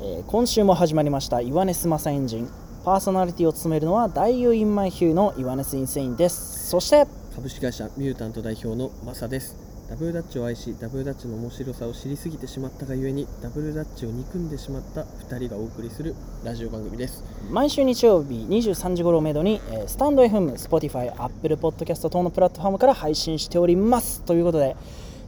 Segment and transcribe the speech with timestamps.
[0.00, 2.48] えー今週も始まりましたイワネスマサエンジン
[2.84, 6.68] パーソナリティを務めるのは大優インマイヒューのイワネスインセインです。
[6.70, 9.56] そして株式会社ミュータント代表のマサです。
[9.90, 17.24] ダブルダッチを愛しダブルダッチの面白さを知りすぎてしまったがゆえにダブルダッチを憎んでしまった2人がお送りするラジオ番組です。
[17.50, 24.22] 毎週日曜日23時頃をめどに、えースタンド FM、Spotify、Apple Podcast 等のプラットフォームから配信しております。
[24.22, 24.76] ということで、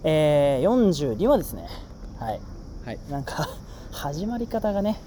[0.04, 1.66] えー42話ですね。
[2.18, 2.40] はい。
[2.86, 2.98] はい。
[3.10, 3.48] なんか
[3.92, 4.98] 始まり方がね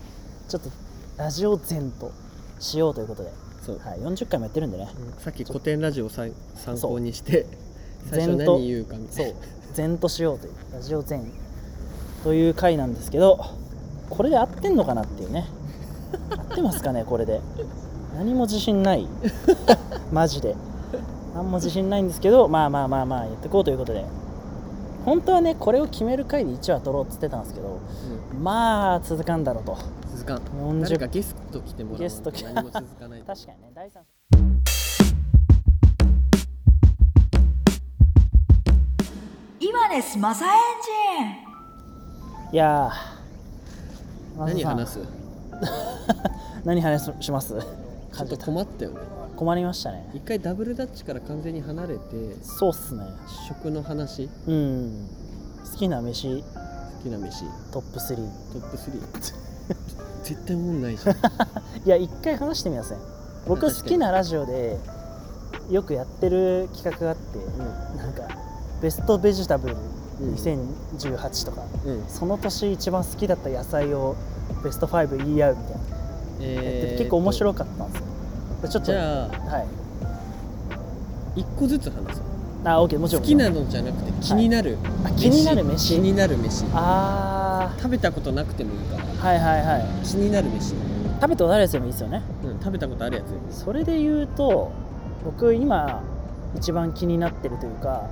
[0.47, 0.69] ちょっと
[1.17, 2.11] ラジオ前と
[2.59, 3.31] しようということで、
[3.61, 4.87] そう、はい、40回もやってるんでね。
[5.19, 6.31] さっき古典ラジオを参
[6.81, 7.45] 考にして
[8.09, 9.39] 最初前と何言うかみたそいうな。
[9.75, 11.21] 前としようというラジオ前。
[12.23, 13.43] という回なんですけど
[14.09, 15.45] これで合ってんのかなっていうね。
[16.29, 17.41] 合ってますかねこれで。
[18.15, 19.07] 何も自信ない。
[20.11, 20.55] マジで。
[21.33, 24.05] 何も自信ないんですけどまあまあまあまあやっていこうということで
[25.05, 27.79] 本当はねこれを決める回で1話取ろうっつってたんですけど
[28.41, 29.77] まあ続かんだろうと。
[30.11, 32.61] 続かん40誰かゲスト来てもらわゲスト来ないと。
[32.61, 33.61] 何も続かない確かに。
[33.61, 33.91] ね第3
[39.59, 40.51] イワネスマサエン
[41.21, 44.39] ジンいやー。
[44.39, 44.99] 何話す？
[46.65, 47.55] 何話します？
[48.15, 48.97] ちょっと困ったよね。
[49.35, 50.09] 困りましたね。
[50.13, 52.01] 一回ダブルダッチから完全に離れて
[52.43, 53.03] そうっすね。
[53.47, 54.29] 食の話？
[54.47, 55.07] うん。
[55.71, 56.41] 好きな飯。
[56.41, 56.43] 好
[57.03, 57.43] きな飯。
[57.71, 58.15] トップ3
[58.53, 59.33] トップ3
[60.23, 61.15] 絶対思んないじゃん。
[61.85, 62.99] いや一回話してみません。
[63.47, 64.79] 僕好きなラジオで
[65.69, 67.39] よくやってる企画があって、
[67.97, 68.23] なんか
[68.81, 69.75] ベストベジタブル
[70.21, 70.33] うん。
[70.35, 72.03] 2018とか、うん。
[72.07, 74.15] その年一番好きだった野菜を
[74.63, 75.92] ベスト5言い合うみたいな、
[76.97, 78.07] 結構面白かったんですよ。
[78.61, 79.59] でちょっとじゃあは
[81.35, 81.39] い。
[81.39, 82.23] 一個ずつ話そう。
[82.65, 83.21] あ OK もちろん。
[83.23, 85.95] 好きなのじゃなくて気になる、あ気になる飯？
[85.95, 86.65] 気になる飯。
[86.73, 89.03] あ食べたことなくてもいいから。
[89.03, 89.85] ーはいはいはい。
[90.05, 92.21] 気になる飯、食べたことあるやつでもいいですよね。
[92.45, 93.63] うん、食べたことあるやつ。
[93.63, 94.71] それで言うと
[95.25, 96.01] 僕今
[96.55, 98.07] 一番気になってるというか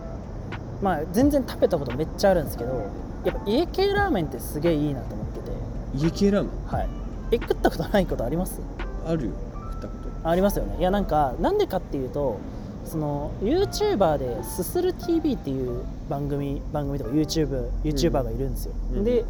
[0.81, 2.89] まあ全然食べたことめっちゃあるんですけど
[3.23, 5.51] やっぱ家系ラーメンってすげえいいなと思ってて。
[5.95, 6.51] 家系ラーメン？
[6.67, 6.87] はい
[7.31, 8.61] え食ったことないことあります？
[9.05, 9.31] あるよ。
[9.53, 9.93] 食ったこ
[10.23, 10.29] と。
[10.29, 10.77] ありますよね。
[10.79, 12.39] いやなんかなんでかっていうと
[12.85, 19.03] その YouTuber で「すする TV」っていう番組番組とか YouTube YouTuber がいるんですよ、うん。
[19.03, 19.25] で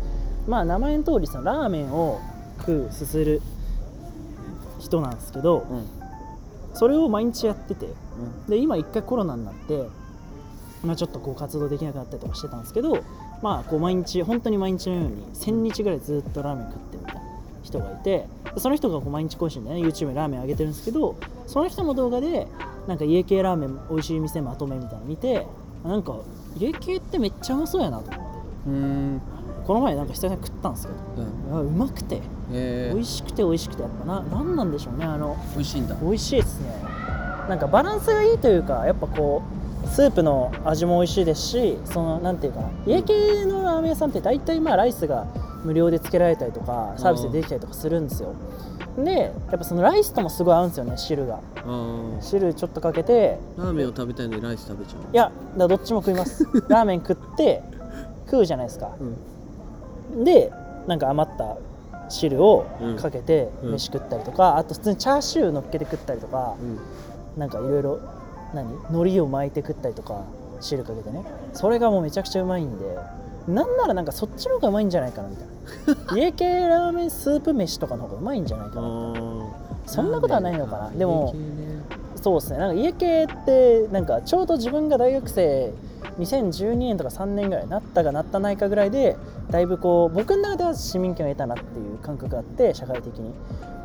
[0.48, 2.20] まあ名前の通りそのラーメンを
[2.60, 3.42] 食うすする
[4.80, 5.86] 人なんですけど、うん。
[6.74, 7.88] それを毎日やってて
[8.48, 9.90] で今一回コロナになって、
[10.86, 12.98] まあ、ちょっとこう活動できなくなったりとかしてたんですけど
[13.42, 17.22] まあこう毎日本当に毎日のように1000日ぐらいずっとラーメン食ってるみたいな
[17.64, 21.16] 人がいてでその人がこう毎日更新でね YouTube にラーメン上げてるんですけど
[21.48, 22.48] その人の動画で
[22.88, 25.46] なんか家系ラーメン美味しい店まとめみたいなの見て
[25.84, 26.16] なんか
[26.58, 28.12] 家系ってめっちゃうまそうやなと。
[28.12, 29.22] 思ってうん。
[29.66, 31.00] この前なんか久々に食ったんですけど
[31.50, 31.58] うん。
[31.58, 32.22] あうまくて
[32.52, 32.90] え。
[32.92, 35.96] ー、美味しくて美味しくてやっぱな何なんでしょうねあの美味しいんだ。
[36.02, 36.76] 美味しいですね。
[37.50, 39.44] なんかバランスがいいというかやっぱこ
[39.84, 45.26] うスープの味も美味しいですしそのなんていうかな家系のラーメン屋さんって大体まあライスが
[45.64, 48.34] 無料でつけられたりとかサービスでできたりとかするんですよ。
[48.98, 51.40] でやっぱそのライスともすごい合うんですよね汁が。
[51.58, 56.46] あー汁ちょっとかけてラーメンを食べたいのにライス食べちゃういやだどっちも食います。
[56.68, 57.64] ラーメン食って
[58.26, 58.92] 食うじゃないですか。
[60.16, 60.24] うん。
[60.24, 60.52] で
[60.88, 61.56] なんか余った
[62.10, 62.96] 汁をうん。
[62.98, 63.72] かけてうん。
[63.74, 66.66] 飯食ったりとか、あと普通にチャーシュー乗っけて食ったりとか、う
[67.38, 67.40] ん。
[67.40, 68.00] なんかいろいろ
[68.54, 68.68] 何？
[68.90, 70.24] 海苔を巻いて食ったりとか
[70.60, 71.24] 汁かけてね。
[71.54, 72.98] それがもうめちゃくちゃうまいんで
[73.48, 75.52] なんならなんかそっちの方がうまいんじゃないかなみたいな。
[76.18, 79.14] 家系ラーメンスープ飯とかの方がうまいんじゃないかな
[79.86, 80.90] そんなことはないのかな。
[80.92, 81.62] でもね。
[82.16, 82.60] そうですね。
[82.60, 85.74] なんか家系ってなんかちょうど自分が大学生
[86.20, 89.18] 2012年とか3年ぐらいなったかなったないかぐらいで
[89.50, 93.34] だいぶこう僕の中では市民権を得たなっていう感覚があって社会的に。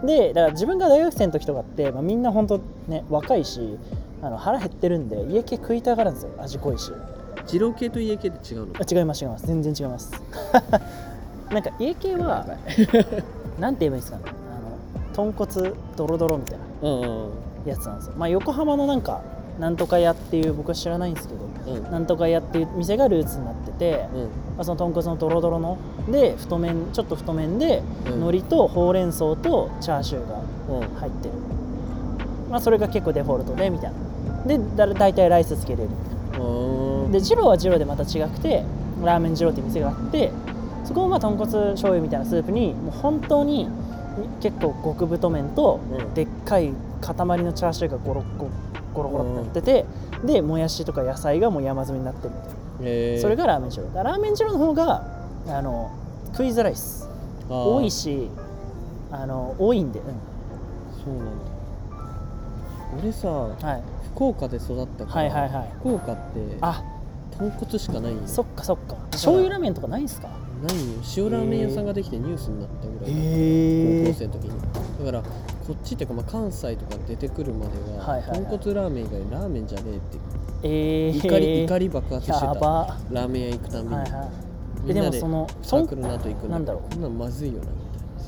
[0.04, 3.78] でだから自分が大学生の時とかって、まあ、みんな本当ね若いし
[4.22, 6.92] あの腹減ってるんで家系食いたがるんですよ味濃いし
[7.46, 8.74] 二郎系と家系って違うの？
[8.78, 9.46] あ違います違います。
[9.46, 10.12] 全然違います。
[11.50, 12.44] なんか家系は
[13.60, 14.24] なんて言えばいいですかね。
[14.26, 17.28] あの豚骨ドロドロみたいなうんうん
[17.64, 18.14] やつなんですよ。
[18.16, 19.20] まあ横浜のなんか
[19.60, 21.90] なんとか屋っていう僕は知らないんですけどうん。
[21.90, 24.20] なんとか屋っていう店がルーツになってて、うん。
[24.22, 24.28] ま
[24.58, 25.78] あ、その豚骨のドロドロの
[26.10, 28.28] で太麺ちょっと太麺で、うん。
[28.28, 30.36] 海苔とほうれん草とチャーシューが
[30.80, 30.96] うん。
[30.96, 31.34] 入ってる、
[32.50, 33.96] まあ、それが結構デフォルトでみたいな。
[34.46, 35.96] でだ大体ライスつけれるみ
[36.32, 36.46] たいな
[37.16, 38.62] で二郎は二郎でまた違くて
[39.02, 40.30] ラーメン二郎っていう店があって
[40.84, 43.68] そこもまあ豚骨醤油みたいなスープにもう本当に
[44.40, 46.14] 結構極太麺とうん。
[46.14, 48.48] でっかい塊のチャーシューがゴロゴ
[48.94, 49.84] ゴロゴロってなってて、
[50.24, 52.30] でもやしとか野菜がもう山積みになってる。
[52.30, 53.22] みたいなえー。
[53.22, 54.02] それがラーメン二郎だ。
[54.02, 55.02] ラーメン二郎の方が
[55.48, 55.90] あの
[56.32, 57.08] 食いづらいっす。
[57.48, 58.30] 多いし
[59.10, 60.06] あの多いんで、うん。
[61.04, 61.32] そうなんだ。
[63.02, 63.82] 俺さはい、
[64.14, 65.72] 福岡で育ったから、はいはいはい。
[65.80, 66.82] 福岡ってあ
[67.30, 68.14] 豚骨しかない。
[68.26, 68.96] そっかそっか。
[69.12, 70.28] 醤油ラーメンとかないんすか？
[70.28, 70.94] ないよ。
[71.16, 74.60] 塩ラーメン屋さんができてニュースになったぐらい高校生の時に。
[74.98, 75.28] だからこ
[75.72, 78.40] っちっていうか、まあ、関西とか出てくるまでは,、はいはいはい。
[78.40, 80.18] 豚骨ラーメン以外ラーメンじゃねえって。
[80.62, 82.46] えー、怒り怒り爆発してた。
[82.46, 82.96] やば。
[83.10, 84.28] ラーメン屋行くたびに、はいはい。
[84.84, 86.94] みんなででもそのサークルの後行くんだなんだろう。
[86.94, 87.76] こんなんまずいよなみたい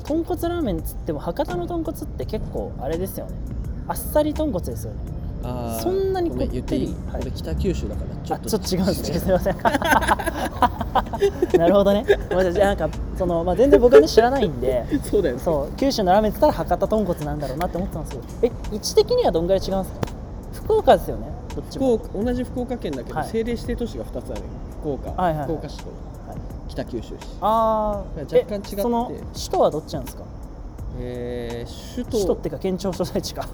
[0.03, 3.37] 豚骨ラーメンっつっても博多の豚骨って結構あれですよね。
[3.87, 4.99] あっさり豚骨ですよね。
[5.05, 5.18] な
[5.81, 7.21] そんなにこってり言っていい、はい。
[7.21, 9.19] 俺北九州だからちょっとあちょっと違うんですね。
[9.19, 9.57] すみません
[11.59, 12.05] なるほどね。
[12.05, 14.85] じゃあなんかその、まあ、全然僕は、ね、知らないんで。
[15.03, 15.41] そうだよね。
[15.41, 18.53] そう九州のラーメンって言ったら博多豚骨なんだろうなって思ってたんですけど。
[18.53, 19.99] え位置的にはどんぐらい違うんですか？
[20.53, 21.27] 福岡ですよね。
[21.55, 23.25] どっち福も、岡同じ福岡県だけど、はい。
[23.25, 24.45] 政令指定都市が2つあるよ。
[24.81, 25.45] 福岡、はいはいはい。
[25.45, 25.83] 福岡市と
[26.27, 26.37] はい、
[26.67, 27.15] 北九州市。
[27.41, 28.81] ああ若干違って。
[28.81, 30.23] その首都はどっちなんですか？
[30.99, 32.11] えー、首都。
[32.17, 33.47] 首都っていうか県庁所在地か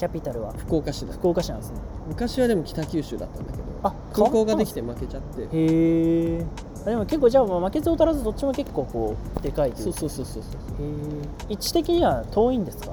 [0.00, 0.54] キャピタルは？
[0.56, 1.12] 福岡市だ。
[1.12, 1.78] 福岡市なんですね。
[2.08, 5.42] 昔はでも北九州だったんだけどあ空港ができ変て負けちゃって。
[5.42, 6.46] へえ
[6.86, 10.00] でも結構じゃあまあ負けず劣らずどっちも結構こうでかいといそううか。
[10.00, 12.92] そうそうそうそうへえ位置的には遠いんですか？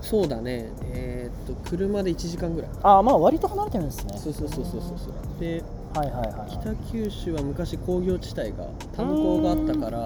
[0.00, 0.70] そうだね。
[0.92, 2.70] えーっと車で1時間ぐらい。
[2.82, 4.16] ああまあ割と離れてるんですね。
[4.18, 4.98] そうそうそうそうそう。
[4.98, 5.64] そうで
[5.96, 6.50] はいはいはいはい。
[6.60, 9.98] 北九州は昔工業地帯が炭鉱があったから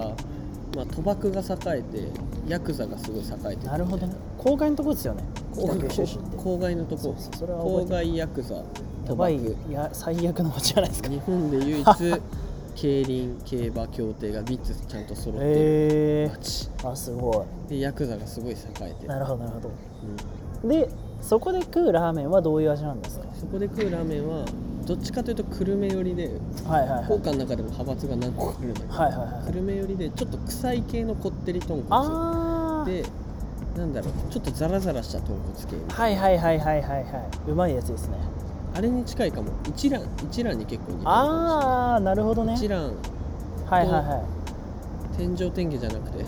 [0.75, 1.41] まあ、賭博が
[1.75, 2.07] 栄えて
[2.47, 3.67] ヤクザがすごい栄えてて。
[3.67, 5.23] なるほどね郊外のとこですよね。
[5.53, 7.15] 北九州市って郊外のとこ。
[7.17, 8.55] 郊外ヤクザ。
[8.55, 8.63] や
[9.05, 11.09] 賭ばいや最悪の街じゃないですか。
[11.09, 11.85] 日本で唯一
[12.75, 16.69] 競輪競馬競艇が3つちゃんと揃ってるへえ街。
[16.83, 19.05] あすごでヤクザがすごい栄えてる。
[19.05, 19.69] いなるほどなるほど。
[20.63, 20.89] うんで
[21.21, 23.25] そこで食うラーメンはどういう味なんですか？
[23.33, 24.43] そこで食うラーメンは
[24.85, 26.31] どっちかというと久留米寄りで
[26.67, 27.03] はいはいはい。
[27.05, 32.91] 福岡の中でも派閥が何個かあるんだけど、はいはいはい久留米寄りでちょっと臭い系のこってり豚骨。
[32.91, 33.05] で
[33.77, 35.41] なんだろうちょっとザラザラした豚骨
[35.87, 37.51] 系はいはいはいはいはいはい。
[37.51, 38.17] うまいやつですね。
[38.75, 39.49] あれに近いかも。
[39.67, 42.53] 一蘭一蘭に結構似てるかああなるほどね。
[42.55, 42.93] 一蘭はい
[43.69, 44.23] はいは
[45.17, 46.23] 天上天下じゃなくて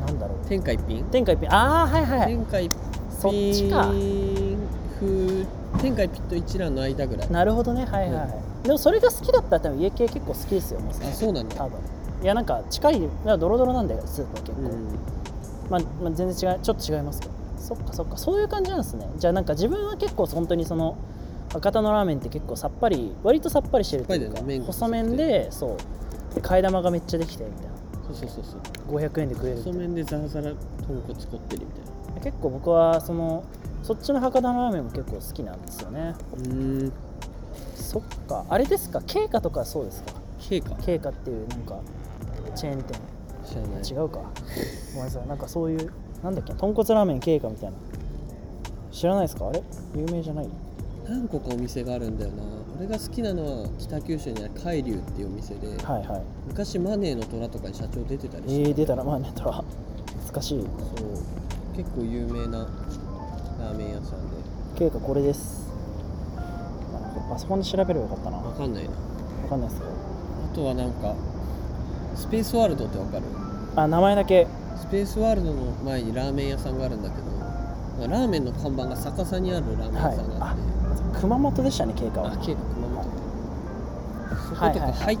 [0.00, 0.38] なんだろう。
[0.48, 1.04] 天下一品？
[1.10, 1.52] 天下一品。
[1.52, 2.28] ああはいはいはい。
[2.28, 2.72] 天下一
[3.10, 4.58] そっちか品
[5.00, 5.46] 風
[5.82, 7.30] 天下一品と一蘭の間ぐらい。
[7.30, 7.84] なるほどね。
[7.84, 11.56] はいはいはい、でもそれが好きだったら多分家系結構好きですよもしかあそうなんだ。
[11.56, 11.78] 多分。
[12.22, 14.88] いやなんか近いドロドロなんだよスープは結構、うん
[15.70, 17.32] まあ、まあ全然違うちょっと違いますけど。
[17.58, 18.16] そっかそっか。
[18.16, 19.08] そういう感じなんですね。
[19.18, 20.96] じゃあなんか自分は結構本当にその
[21.52, 26.34] 博多のラーメンって結構さっぱり割とさっぱりしてるというかね細麺でそう。
[26.34, 27.66] で替え玉がめっちゃできてみたい
[28.06, 28.56] そうそうそうそ
[28.92, 29.00] う。
[29.00, 30.56] な500円で食える細麺でザラザラ豚
[30.88, 33.44] 骨こってりみたい結構僕はその
[33.82, 36.00] そっちの博多のラーメンも結構好きなんですよね。
[36.00, 36.92] なうーん。
[37.74, 38.44] そっか。
[38.48, 39.00] あれですか？
[39.06, 40.12] 経過とかそうですか？
[40.38, 40.74] 経過。
[40.76, 41.80] 経過っていうなんか
[42.54, 42.98] チェーン店
[43.48, 43.82] 知らない。
[43.82, 44.20] 違うか。
[44.94, 45.92] ごめんなさいなんかそういう
[46.22, 47.76] なんだっけ豚骨ラーメン経過みたいな。
[48.90, 49.48] 知らないですか？
[49.48, 49.62] あれ？
[49.96, 50.48] 有名じゃない？
[51.08, 52.42] 何個かお店があるんだよな。
[52.78, 56.22] 俺が好きなのは北九州にある海龍っていうお店で、はいはい。
[56.48, 59.64] 昔マネーの虎とかに社長出てたりえしてー、出たらまあネットは
[60.08, 60.60] 懐かしい。
[60.60, 60.66] そう。
[61.76, 64.36] 結構有名なラーメン屋さんで。
[64.78, 65.66] 経過これです。
[67.28, 68.36] パソコンで調べればよかったな。
[68.38, 68.90] わわかんないな。
[69.48, 71.14] かんないですけどあとはなんか
[72.14, 73.24] スペースワールドってわかる？
[73.76, 74.46] あ名前だけ。
[74.76, 82.32] スペースワールドの前にラーメン屋さんがあるんだけどまあラーメンの看板が逆さにあるラーメン屋さんがあって、熊本でしたね経過は。
[82.32, 85.16] あ、経過熊本、そことかはいはいはい。
[85.16, 85.18] 入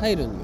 [0.00, 0.38] 入るんよ。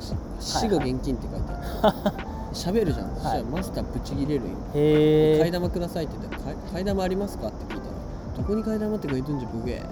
[0.00, 2.32] し死後現金って書いてある。
[2.52, 6.36] 喋るじゃん、そしたらマスターブチギレるんよ替え玉くださいって言って
[6.70, 7.92] 替え玉ありますかって聞いたら
[8.36, 9.82] どこに替え玉って書いてんじゃブゲ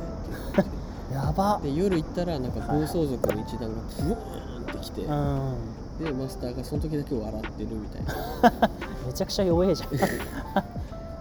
[1.13, 1.61] やば。
[1.63, 5.57] で夜行ったらなんか暴走族の一団がブワーンって来て、うん。
[6.05, 8.71] でマスターがその時だけ笑ってるみたいな。
[9.07, 9.91] めちゃくちゃ弱えじゃん。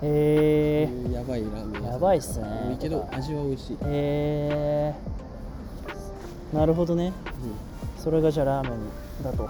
[0.01, 2.46] へそういうやばいラーメンやばいっすね。
[2.69, 4.96] 多いけど味は美味しい、へえ
[6.53, 7.12] なるほどね。
[7.98, 9.43] それがじゃあラーメンだと。
[9.43, 9.49] うん、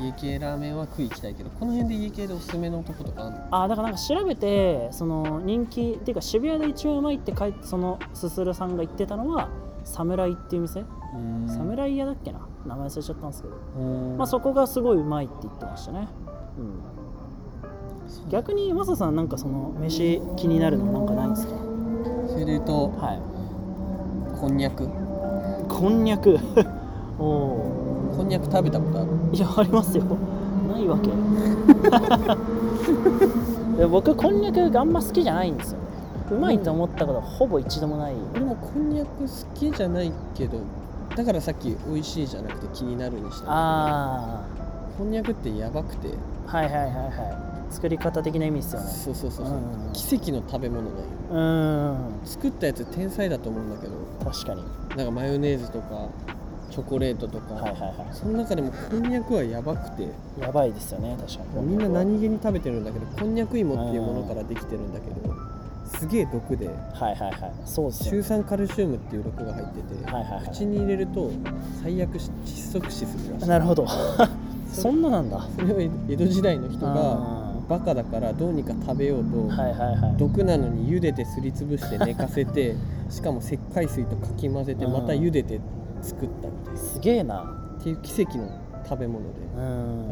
[0.00, 3.64] 家系ラーメンは食い行きたいけどこの辺で家系でおすすめのとことかあるの？
[3.64, 9.48] あだからなんか調べてその人気っていうか渋谷で一番うまいって書いてそのすするさんが言ってたのは
[9.84, 10.84] 侍っていう店？
[11.48, 12.46] 侍屋だっけな？
[12.66, 13.82] 名前忘れちゃったんですけど、う
[14.14, 14.16] ん。
[14.18, 16.08] まあ、そこがすごいうまいって言ってましたね、
[16.58, 21.54] うん、逆にマサさんなんかその飯気になるのなんかないんですか？
[22.28, 24.38] それで言うとはい。
[24.38, 24.88] こんにゃく。
[25.68, 26.38] こんにゃく。
[27.18, 27.79] おお
[28.16, 29.08] こんにゃく食べたことある？
[29.32, 30.04] いやありますよ。
[30.72, 31.10] ないわけ。
[33.76, 35.78] で 僕こんにゃくがあんま好きじゃないんですよ。
[35.78, 35.84] ね
[36.32, 38.14] うまいと思ったことはほぼ一度もない。
[38.34, 40.58] 俺もこんにゃく好きじゃないけど
[41.16, 44.40] だからさっき美味しいじゃなくて気になるにしたんだあ
[44.96, 46.08] こんにゃくってやばくて。
[46.46, 46.92] はいはいはいはい。
[47.70, 48.86] 作り方的な意味ですよね。
[48.90, 49.62] そうそうそうそう、うん。
[49.92, 50.96] 奇跡の食べ物だよ。
[51.32, 51.96] うーん。
[52.24, 53.92] 作ったやつ天才だと思うんだけど。
[54.24, 54.62] 確かに。
[54.96, 55.84] なんかマヨネーズとか
[56.26, 60.02] チョコレートとか、はいはいはその中でもこんにゃくはやばくて。
[60.04, 60.06] い
[60.40, 61.66] やばいですよね確かに。
[61.66, 65.34] みんな何気に食べてるんだけどこんにゃく芋っていうものからできてるんだけど
[65.98, 66.68] すげえ毒で。
[66.68, 67.52] はいはいはい。
[67.64, 70.48] そうですよシュウね酸カルシウムっていう毒が入ってて、はいはいはい。
[70.48, 71.30] 口に入れると
[71.82, 73.48] 最悪し窒息死するらしい。
[73.48, 73.86] なるほど。
[74.72, 75.46] そんななんだ。
[75.58, 80.16] それを江戸時代の人があバカだからどうにか食べようと、ーはいはいはい。
[80.16, 82.74] 毒なのに茹でてすりつぶして寝かせて
[83.08, 84.92] しかも石灰水とかき混ぜてうん。
[84.92, 85.60] また茹でて
[86.02, 86.80] 作ったみたいな。
[86.80, 87.42] すげえな
[87.78, 88.50] っていう奇跡の
[88.88, 89.60] 食べ物で、う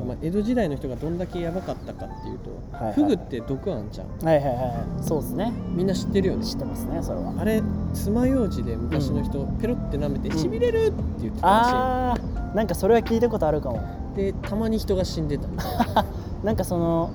[0.04, 0.08] ん。
[0.08, 4.08] まあ、江戸時代の人がどんだけやばかったかっていうと、はいはいフグって毒あんじゃん。
[4.24, 4.68] はいはいはいは
[5.00, 5.02] い。
[5.02, 5.52] そうですね。
[5.74, 6.44] みんな知ってるよね。
[6.44, 7.34] 知ってますねそれは。
[7.38, 13.82] あれ爪楊枝で昔の人、ペロって舐めてうんしびれるって言ってたらしい、あーなんかそれは聞いたことあるかも。
[14.14, 16.04] でたまに人が死んでたみたいな。
[16.44, 17.10] なんかその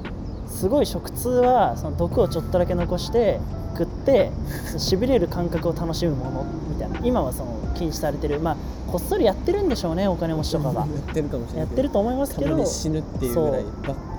[0.54, 3.40] すごい食通はその毒をちょっとだけ残して
[3.78, 4.32] 食って
[4.78, 7.00] しびれる感覚を楽しむものみたいな。
[7.04, 8.40] 今はその禁止されてる。
[8.40, 8.58] まあ
[8.88, 11.66] こっそりやってるんでしょうねお金持ちとかがやってるかもしれない。
[11.68, 13.66] やってると思いますけど死ぬっていうぐらい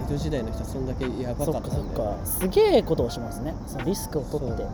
[0.09, 3.55] 江戸時代の人はそんだけやばかそったんだよかすげえことをしますね。
[3.67, 4.67] そのリスクを取って。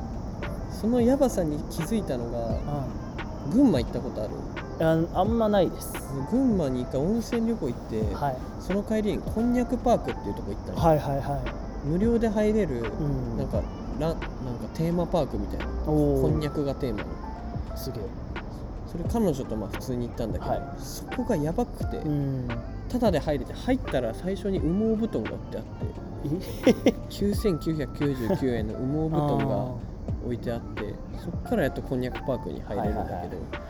[0.71, 2.39] そのヤバさに気づいたのが
[3.51, 4.31] う群馬行ったことある。
[4.31, 4.35] ん
[4.81, 5.93] ああんまないです。
[6.31, 8.37] 群馬に一回温泉旅行行って、はい。
[8.61, 11.37] その帰りにこんにゃくパークっていうとこ行ったの、はいはいは
[11.85, 11.87] い。
[11.87, 13.37] 無料で入れる、うん。
[13.37, 13.63] なんか
[13.99, 14.21] ランなんか
[14.75, 15.67] テーマパークみたいな。
[15.85, 17.77] こんにゃくがテーマの。
[17.77, 18.03] すげえ。
[18.91, 20.63] それ彼女とまあ普通に行ったんだけど、はい。
[20.79, 22.49] そこがやばくて、うん。
[22.91, 29.75] タダで入れて入ったら最初に羽毛布団が売ってあって9999円の羽毛布団が
[30.25, 33.70] 置いてあって そこからやっとこんにゃくパークに入れるんだけど、はいはいはい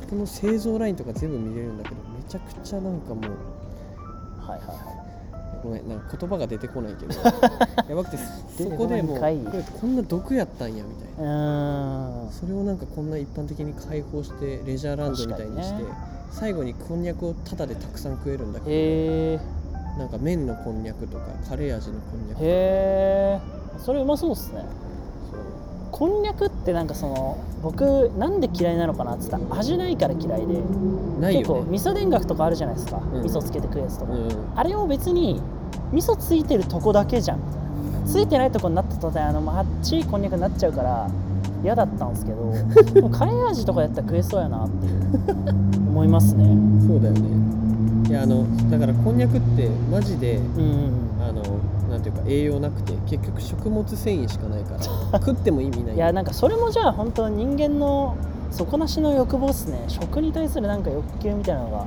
[0.00, 3.30] そこの製造ラインとか全部見れるんだけどめちゃくちゃなんかもう
[4.40, 4.96] はいはいは
[5.62, 7.14] ごめんなんか言葉が出てこないけど
[7.88, 8.18] やばくて
[8.56, 12.26] そこでもうこれこんな毒やったんやみたいな。
[12.30, 15.88] それをなんかこんな一般的に開放してレジャーランドみたいにして、ね。
[16.30, 19.40] 最後にこんにゃくをタダでたくさん食えるんだけど、へえ
[19.98, 22.40] なんか麺のこんにゃくとかカレー味のこんにゃくとか。
[22.42, 23.40] へえ
[23.78, 24.62] それうまそうっすね
[25.90, 30.54] こんにゃくってなんかその僕なんで嫌いなのかなって言ったら味ないから嫌いで。
[30.54, 31.32] ね。
[31.38, 33.22] 結構味噌田楽とかあるじゃないですか、うん。
[33.22, 35.40] 味噌つけて食うやつとか、うんあれを別に
[35.92, 37.40] 味噌ついてるとこだけじゃん。
[38.06, 41.10] ついてないとこになった途端あのあっちいこんにゃくになっちゃうから
[41.64, 42.52] 嫌だったんですけど
[42.92, 44.96] で もカレー味とかやったら食えそうやなっていう。
[45.88, 46.44] 思いますね。
[46.86, 47.20] そうだよね。
[48.08, 50.90] いやあのだからこんにゃくってマジでうんうん。
[51.28, 51.42] あの
[52.08, 54.80] いうか栄養なくて結局食物繊維しかないから
[55.20, 55.94] 食っても意味ない。
[55.94, 58.16] いやなんかそれもじゃあ本当人間の
[58.50, 59.84] 底なしの欲望っすね。
[59.88, 61.86] 食に対するなんか欲求みたいなのが。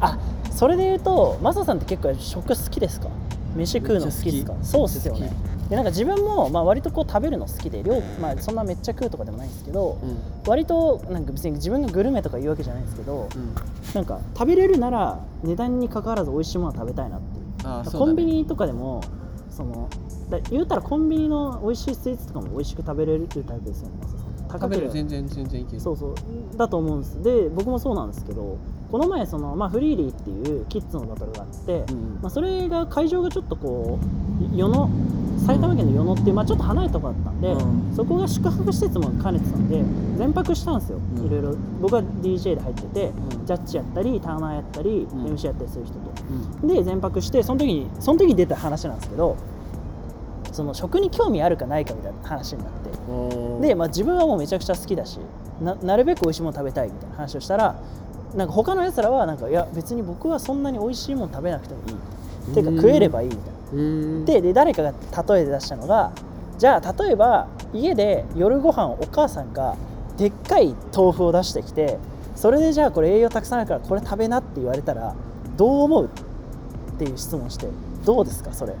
[0.00, 0.18] あ
[0.50, 3.08] それで言うとマサさんって結構食好きですか？
[3.56, 4.30] 飯食うの好き。
[4.30, 4.54] ですか？
[4.62, 5.32] そうっすよね。
[5.68, 10.18] でなんか自分もまあ割とこう食べるの好きで量、まあ、そんなめっちゃ食うとかでもないんですけどうん。
[10.46, 13.54] 割となんか別に自分がグルメとか言うわけじゃないんですけどうん。
[13.94, 17.82] なんか食べれるなら値段に関わらず美味しいものを食べたいなっていう。
[17.82, 17.98] ね。
[17.98, 19.00] コンビニとかでも
[19.54, 19.88] その
[20.30, 23.94] だ言うたらコンビニの美味しいスイーツとかも美味しく食べれるタイプですよね。
[24.48, 25.80] 高ければる全然全然いける。
[25.80, 26.14] そうそう。
[26.56, 27.22] だと思うんです。
[27.22, 28.58] で僕もそうなんですけど
[28.90, 33.98] この前その、まあ、フリーリーっていうキッズのバトルがあって、うんまあ、それが会場がちょっとこ
[34.52, 34.88] う与野
[35.46, 37.96] 埼玉県の与野っていう、まあ、ちょっと離れたところだったんで、うん。
[37.96, 39.82] そこが宿泊施設も兼ねてたんで
[40.18, 41.26] 全泊したんですよ、うん。
[41.26, 41.56] いろいろ。
[41.80, 43.46] 僕は DJ で入ってて、うん。
[43.46, 45.24] ジャッジやったりターナーやったり、うん。
[45.34, 46.00] MC やったりする人と。
[46.62, 46.68] うん。
[46.68, 49.36] で全泊してその時にその時に出た話なんですけど
[50.52, 52.90] その食に興味あるかないかみたいな話になって。
[53.10, 55.18] うんで、まあ、自分はもうめちゃくちゃ好きだし
[55.60, 57.76] ななるべく美味しいもの食べたいみたいな話をしたら
[58.34, 61.94] なんか他のやつらはなんかいや別に僕はそんなに美味しいもの食べなくてもいい。
[61.94, 62.76] っていうかうん。
[62.76, 63.48] 食えればいいみたいな。
[63.48, 63.53] うん
[64.24, 64.92] でで誰かが
[65.34, 66.12] 例えで出したのが
[66.58, 69.76] じゃあ例えば家で夜ご飯をお母さんが
[70.16, 71.98] でっかい豆腐を出してきて
[72.36, 75.14] それでじゃあこれ栄養たくさんあるからこれ食べなって言われたら
[75.56, 76.06] どう思う？
[76.06, 76.08] っ
[76.98, 77.66] ていう質問して
[78.04, 78.74] どうですかそれ？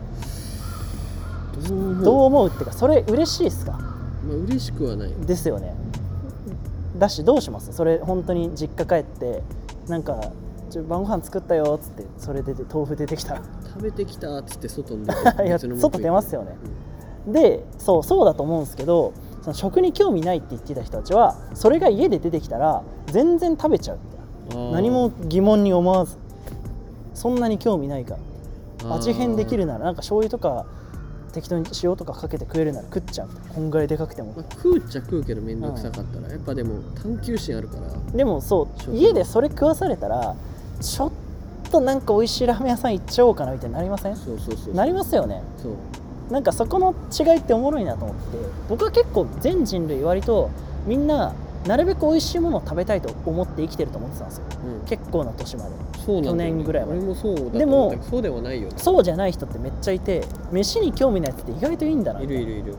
[2.02, 2.48] どう思う？
[2.48, 3.72] っていうかそれ嬉しいですか？
[3.72, 5.74] まあ嬉しくはないですよね。
[6.96, 7.72] だしどうします？
[7.72, 9.42] それ本当に実家帰って
[9.88, 10.20] なんか
[10.88, 13.40] 晩ご飯作ったよっつってそれで豆腐出てきた
[13.74, 16.56] 食べてきたっつって外に出て いや外出ますよね。
[17.26, 19.12] でそうそうだと思うんですけど
[19.42, 23.98] その食に興味ないって言ってた人たちはそれが家で出てきたら全然食べちゃう。
[24.72, 26.18] 何も疑問に思わず。
[27.14, 28.16] そんなに興味ないか
[28.84, 28.94] ら。
[28.94, 30.66] 味変できるならなんか醤油とか
[31.32, 33.28] 適当に塩とかかけて食えるなら食っちゃう。
[33.28, 34.34] みたいなこんぐらいでかくても。
[34.36, 37.82] まあ、食うっちゃ食うけど面倒くさかったら、やっぱでも探求心あるから。
[38.14, 40.36] でもそうそう家でそれ食わされたら
[40.80, 41.10] ちょっ
[41.74, 44.16] となんか美味しいラーメン屋さん行っちゃおうかなみたいになりません？
[44.16, 45.42] そうそうそうなりますよね。
[45.62, 45.72] そう。
[46.32, 48.22] なんかそこの違いっておもろいなと思って
[48.68, 50.48] 僕は結構全人類割と
[50.86, 51.34] みんな
[51.66, 54.44] なるべく美味しいものを食べたいと思って生きてると思ってたんですよ。
[54.82, 54.86] うん。
[54.88, 55.70] 結構な年まで。
[56.04, 56.28] そうなね。
[56.28, 58.74] 去年ぐらいまで俺もそうでもそうではないよね。
[58.78, 62.74] そうじゃない人ってめっちゃいて飯に興味ないやつって意外といいんだないるいるいる。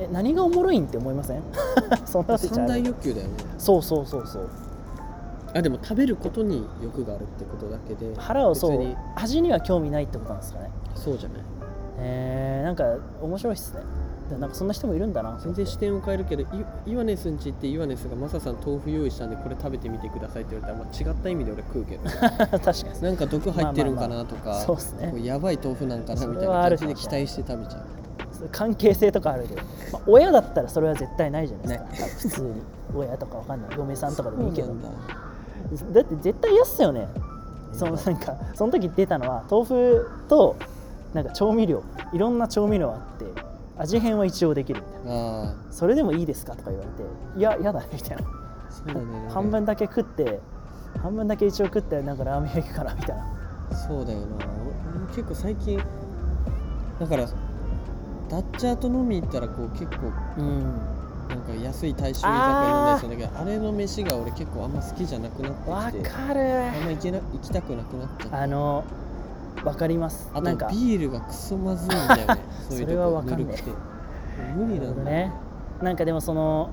[0.00, 1.42] え何がおもろいんって思いません？
[2.06, 3.34] そんな説三大欲求だよね。
[3.58, 4.48] そうそうそうそう
[5.56, 8.96] あでも食べることに欲があるってことだけで腹をそう別に。
[9.14, 10.70] 味には興味ないってことなんですかね。
[10.94, 11.38] そうじゃない。
[11.98, 12.84] えー、なんか
[13.22, 13.82] 面白いっすね。
[14.28, 15.38] でなんかそんな人もいるんだな。
[15.40, 16.46] 全然視点を変えるけどイ
[16.92, 22.02] イワネスんちってイワネスがマサさん豆腐用意したんでこれ食べてみてくださいって言われたら、まあ、違った意味で俺食うけど。
[22.10, 23.02] 確かに。
[23.02, 27.82] なんか毒入ってるんかなとか、まあそうっすねやばい豆腐なんかなみたいな感じで期待して食べちゃう。
[28.52, 32.62] 関係性とかあるけど、まあ、親だったらそれは絶対ないじゃないですか、普通に。
[32.94, 33.70] 親とかわかんない。
[33.76, 34.74] 嫁さんとかでもいいけど
[35.66, 37.08] だだって絶対嫌っすよね。
[37.72, 40.56] そのなんかその時出たのは豆腐と
[41.12, 41.82] なんか調味料。
[42.12, 43.26] いろんな調味料あって
[43.76, 45.42] 味変は一応できるみたいな。
[45.50, 47.02] あそれでもいいですかとか言われて
[47.38, 48.22] いや嫌だねみたいな。
[48.22, 48.26] あ
[48.70, 50.40] そうだね半分だけ食って
[51.02, 53.76] 半分だけ一応食ってなんかラーメン屋行くかなみたいな。
[53.76, 54.26] そうだよな。
[55.08, 55.78] 結構最近
[56.98, 57.26] だから
[58.28, 60.80] ダッチャーと飲み行ったらこう結構うん
[61.28, 63.34] なんか安い大衆居酒屋飲んだりするんだけ。
[63.34, 66.40] どあれの飯が俺結構あんま好きじゃなくなわってきてかる。
[66.40, 68.42] あんま行けな行きたくなくなっちゃった。
[68.42, 68.84] あの
[69.64, 70.30] わかります。
[70.32, 70.68] あとなんか。
[70.68, 72.42] ビールがクソまずいんだよね。
[72.68, 73.44] そういうそれはとこわかんねえ。
[73.44, 73.70] ぬるくて。
[74.56, 75.32] 無理なんだね。
[75.82, 76.70] なんかでもその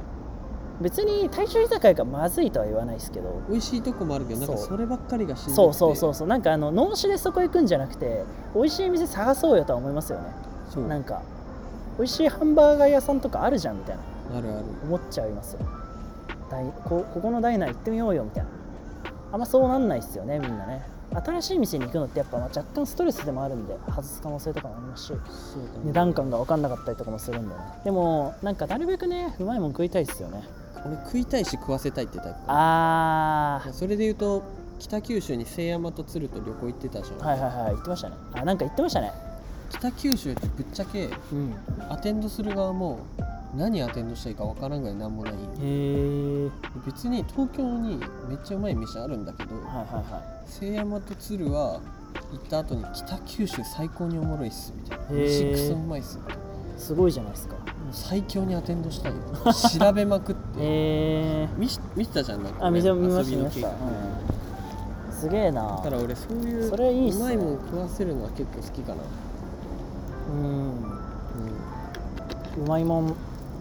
[0.82, 3.42] 別に大衆居酒屋がまずいとは言わないですけど。
[3.50, 4.68] 美味しいとこもあるけどなんかそう。
[4.68, 5.56] そればっかりがしんどくて。
[5.56, 6.28] そうそうそうそう。
[6.28, 8.24] なんかあの脳死でそこ行くんじゃなくて
[8.56, 10.26] 美味しい店探そうよとは思いますよね。
[10.70, 10.88] そう。
[10.88, 11.22] なんか
[11.98, 14.02] 美味しいハンバーガー屋さんとかあるじゃんみたいな
[14.36, 14.66] あるある。
[14.84, 15.60] 思っちゃいますよ。
[16.86, 18.50] こここのダイナー行ってみようよみたいな。
[19.32, 20.86] あんまそうなんないっすよねみんなね。
[21.26, 25.94] 新しい店に行くのってやっぱまあ若干ストレスでもあるんで外す可能性とかもありますし値ね。
[25.94, 27.56] 段感が分かんなかったりとかもするんで。
[27.56, 30.44] ねでもなんかなるべくねうまいもん食いたいっすよね。
[30.86, 34.44] 俺食いたいし食わせたいってタイプあそれで言うと
[34.80, 37.72] 北九州に清山と鶴と旅行行ってたじゃん、ーはいはいはい。
[37.72, 38.16] 言ってましたね。
[38.34, 39.12] あなんか言ってましたね。
[39.70, 41.56] 北九州ってぶっちゃけうん。
[41.90, 43.00] アテンドする側も
[43.56, 45.34] 何アテンドしたらいいかわからんぐらいなんもない。
[45.34, 46.50] へえ
[46.86, 49.76] 別に東京にめっちゃうまい飯あるんだけどはいはい。
[50.12, 50.24] は
[50.60, 51.80] 清山と鶴は
[52.32, 55.06] 行った後に北九州最高におもろいっすみたいな。
[55.06, 55.52] へー。
[55.52, 56.44] 飯クソうまいっすみたいな。
[56.44, 56.46] い
[56.78, 57.56] すごいじゃないですか。
[57.92, 59.20] 最強にアテンドしたいよ。
[59.54, 60.60] 調べまくって。
[60.60, 65.62] へえ見し見てたじゃんなんかあ見遊した見ました、うん、すげえな。
[65.78, 67.16] だから俺そういうそれいいね。
[67.16, 69.02] うまいもん食わせるのは結構好きかな、
[70.34, 70.42] うん。
[72.58, 73.16] うん、うまいもん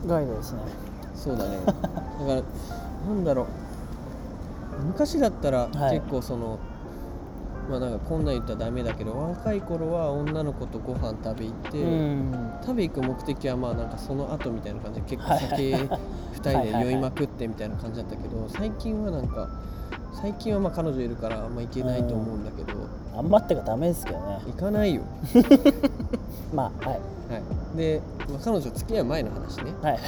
[0.06, 0.60] ガイドですね。
[1.14, 1.58] そうだね。
[1.66, 1.80] だか
[2.20, 3.46] らなんだろう。
[4.86, 5.98] 昔だったらはい。
[5.98, 6.58] 結構その、
[7.70, 12.52] まあなんかこんなん言ったらダメだけど若い頃は女の子とご飯食べ行って、うん。
[12.62, 15.40] 食べ行く目的はまあなんかその後みたいな感じで結構はい。
[15.40, 15.88] 酒2
[16.36, 19.48] 人ではいはいはい酔いまくってみたいな感じだったけど最近はなんか
[20.20, 22.78] 最近はまあ彼女いるからあんま行けないと思うんだけど、
[23.16, 24.40] あんまってかダメですけどね。
[24.46, 25.02] 行かないよ、
[26.54, 27.00] まあはい。
[27.32, 29.72] はい、で、まあ、彼女付き合う前の話ね。
[29.82, 29.98] はい。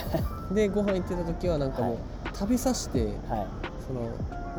[0.54, 2.36] でご飯行ってた時はなんかもう、はい。
[2.36, 3.46] 食べさせてはい。
[3.86, 4.08] その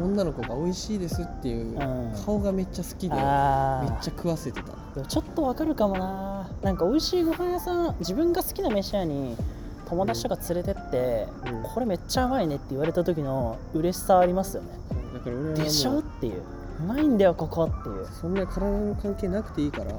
[0.03, 2.13] 女の子が美味しいですっていううん。
[2.25, 4.67] 顔がめっちゃ好きで、めっちゃ食わせてた。
[4.95, 6.49] でもちょっとわかるかもな。
[6.63, 9.37] なんか美味しいご飯屋さん自分が好きな飯屋に
[9.87, 11.63] 友達とか連れてって、うん。
[11.63, 14.69] これめっちゃうまいねって言われた時の嬉しさありますよね。
[14.89, 16.41] だから俺はでしょっていう。
[16.81, 19.91] うまいんだよここっていう、そんな体の関係なくていいから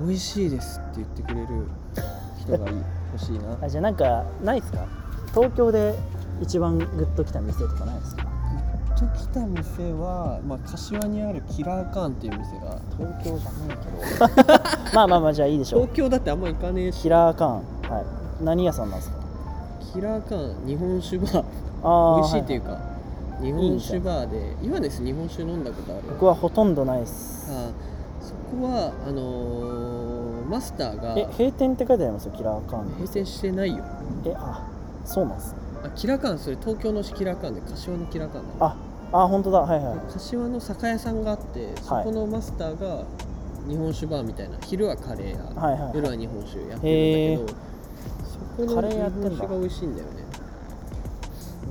[0.00, 1.48] うん、美味しいですって言ってくれる
[2.40, 2.76] 人がいい。
[3.12, 3.56] 欲しいな。
[3.62, 4.84] あじゃあなんかないですか？
[5.32, 5.94] 東京で
[6.40, 8.24] 一番グッときた店とかないですか？
[8.96, 12.78] と来た店は、まあ、柏にあるキラーカーンっていう店が。
[12.96, 14.60] 東京じゃないけど。
[14.94, 15.80] まあまあまあじゃあいいでしょう。
[15.82, 17.02] 東京だってあんま行かねえし。
[17.02, 17.52] キラーカーン。
[17.54, 17.60] は
[18.00, 18.04] い。
[18.44, 19.16] 何屋さんなんですか？
[19.92, 21.44] キラーカーン日本酒バー
[21.84, 22.82] あー美味しいっていうはか、
[23.42, 26.02] 日本酒バーで今です日本酒飲んだことある？
[26.10, 27.50] 僕はほとんどないです。
[27.52, 27.70] あ
[28.20, 32.84] そこはあのーマスターがえ閉店って書いてありますよキラーカーン。
[32.94, 33.84] 閉店してないよ。
[34.24, 34.68] えあ
[35.04, 35.56] そうなんです。
[35.82, 38.76] あキラーカーンそれ東京のキラーカーンで柏のキラーカーンだあ
[39.24, 39.60] あ本当だ。
[39.60, 39.98] はいはい。
[40.12, 43.04] 柏の酒屋さんがあってそこのマスターが
[43.68, 45.92] 日本酒バーみたいな昼はカレー屋、はいはいはい。
[45.94, 47.58] 夜は日本酒やってるんだけど
[48.28, 49.28] そこの日カレーやってんだ。
[49.30, 50.23] 本酒が美味しいんだよね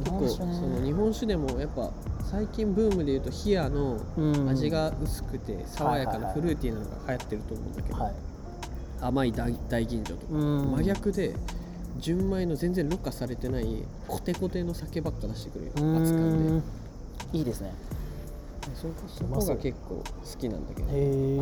[0.03, 1.91] 結構その日本酒でもやっぱ
[2.29, 4.49] 最近ブームでいうと冷やのうん。
[4.49, 8.13] 味が薄くて爽やかなフルーティーなのが流行ってると思うんだけど、はい
[9.01, 10.33] 甘い大大吟醸とか。
[10.33, 10.71] うん。
[10.71, 11.35] 真逆で
[11.99, 15.71] 純米の全然ろ過されてないコテコテの酒ばっか出してくるよ。
[17.31, 17.39] いで。
[17.39, 17.73] いいですね。
[18.75, 20.03] そそこが結構好
[20.39, 20.87] きなんだけど。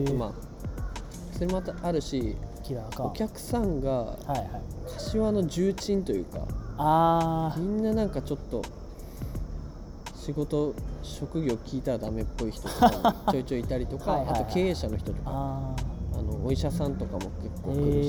[0.01, 0.31] あとまあ
[1.33, 2.35] それもまたあるし
[2.99, 4.17] お客さんが
[4.87, 6.47] 柏の重鎮というか
[6.83, 8.63] あみんななんかちょっと
[10.15, 15.75] 仕事職業聞いたらダメっぽい人とかもちょいちょいいたりとかはいあと経営者の人とーかあ
[16.13, 18.07] あのお医者さんとかも結構来るへし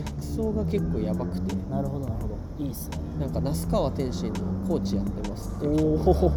[0.00, 1.54] ー客層が結構やばくて。
[1.54, 2.34] ーなるほどなるほど。
[2.64, 2.98] いいっすね。
[3.20, 5.98] なんか那須川天心のコーチやってますっておいう。
[6.02, 6.30] 人とかお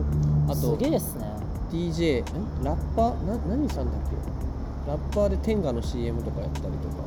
[0.51, 1.25] あとすげえっすね。
[1.71, 3.27] DJ んラッパー？
[3.27, 4.91] な何さんだっけ？
[4.91, 7.03] ラッパーで天下の CM とかやったりとか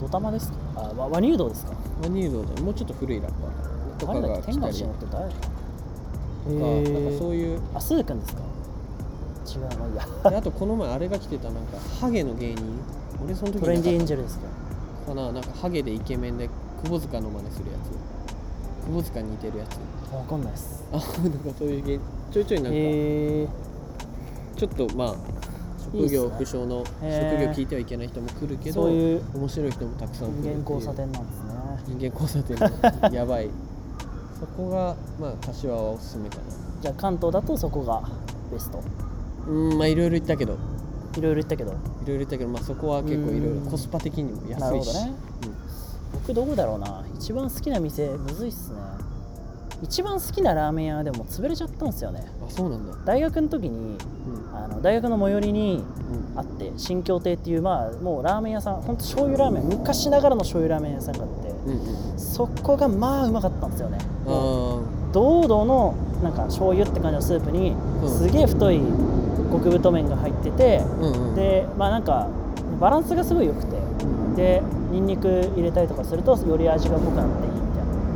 [0.00, 0.56] ドタマですか？
[0.76, 1.72] あワワニュードですか？
[2.02, 3.50] ワニュードじゃんもうちょっと古いラッパー。
[3.98, 4.78] とか誰だが来たり。
[4.78, 7.60] とかなんかそういう。
[7.74, 8.40] あスー君ですか？
[9.46, 10.06] 違うまあいいや。
[10.30, 12.64] であとこの前あれが来てたなんかハゲの芸人。
[13.22, 14.46] 俺その時トレンディエンなジェルですか？
[15.08, 15.32] かな？
[15.32, 16.48] なんかハゲでイケメンで
[16.84, 17.90] 窪塚の真似するやつ。
[18.90, 19.78] 窪塚に似てるやつ。
[20.14, 20.82] わかんないっす。
[20.92, 21.08] あなんか
[21.58, 21.98] そういう芸
[22.32, 22.78] ちょいちょいなんか。
[22.78, 23.48] へえ
[24.56, 25.14] ちょっっとまあ
[25.92, 30.56] 職業不詳の職業聞いてはいけない人も来るけどそういう面白い人もたくさん来るっていう。
[30.56, 31.50] 人間交差点なんですね。
[31.88, 33.50] 人間交差点のやばい。
[34.40, 36.42] そこがまあ柏はおすすめかな。
[36.80, 38.02] じゃあ関東だとそこが
[38.52, 38.80] ベスト。
[39.48, 40.56] うんまあいろいろ言ったけど。
[41.16, 41.72] いろいろ言ったけど。
[41.72, 43.60] いろいろ言ったけど、まあ、そこは結構いろいろうん。
[43.62, 45.12] コスパ的にもな安いし、るほどね。
[46.12, 47.04] 僕どこだろうな。
[47.18, 48.78] 一番好きな店むずいっすね
[49.82, 52.24] 一番好きなラーメン屋でも潰れちゃったんですよね。
[52.40, 52.96] うん、あそうなんだ。
[53.04, 54.56] 大学の時にうん。
[54.56, 55.82] あの大学の最寄りに
[56.34, 56.38] うん。
[56.38, 63.98] あって新京亭っていうまあもうラーメン屋さんほんと醤油ラーメン昔ながらの醤油ラーメン屋さんがあってうんうんそこがまあうまかったんですよね。
[64.26, 64.80] あ
[65.12, 68.08] 堂々のなんか醤油って感じのスープにうん。
[68.10, 68.80] すげえ太い
[69.50, 71.34] 極太麺が入っててーうんうん。
[71.34, 72.28] でまあなんか
[72.80, 73.76] バランスがすごい良くて
[74.36, 77.59] でニンニク入れたりとかするとより味が濃くなっていい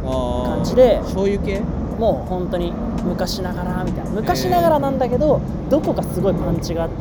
[0.05, 1.61] 感じで醤油系？
[1.99, 2.73] もう本当に
[3.05, 4.11] 昔ながらみたいな。
[4.11, 5.41] 昔ながらなんだけど
[5.71, 6.97] どこかすごいパンチがあって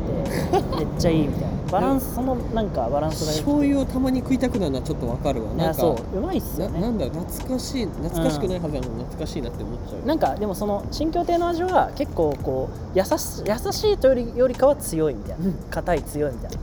[0.77, 1.53] めっちゃいいみたいな。
[1.71, 5.51] バランスそのなんかバランスが良くて醤油をたまに食いたくなるのはちょっとわかるわ。
[5.51, 6.79] いなんかやそううまいっすよね。
[6.79, 10.07] ななんだ懐かしい懐かしくないはずなのに懐かしいなって思っちゃう。
[10.07, 15.45] なんかでもその新京亭の味は結構こう優し優しいというよりよりかは強いみたいな。
[15.47, 15.55] うん。
[15.71, 16.57] 硬い強いみたいな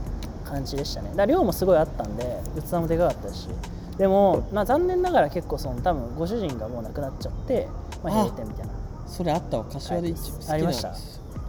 [0.49, 1.09] 感じでしたね。
[1.09, 3.49] だから量もすごいあったんで器もでかかったし
[3.97, 7.67] でも、まあ、残念ながら結構その多分ご主人がもう亡くなっちゃって、
[8.03, 8.73] まあ、あ閉店みたいな。
[9.07, 9.65] それあったわ。
[9.65, 10.95] 柏で一はい好きなありました。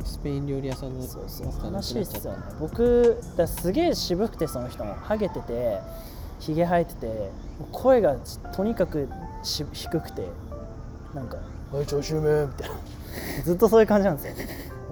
[0.04, 2.38] スペイン料理屋さんのそうそう悲しいっすよね。
[2.58, 5.78] 僕だすげえ渋くてその人もハゲてて
[6.40, 7.30] ひげ生えてて
[7.70, 8.16] 声が
[8.54, 9.08] とにかく
[9.44, 10.26] し低くて
[11.14, 11.38] なんか
[11.72, 12.76] 「はい調子め」みたいな。
[13.44, 14.34] ずっとそういう感じなんですよ。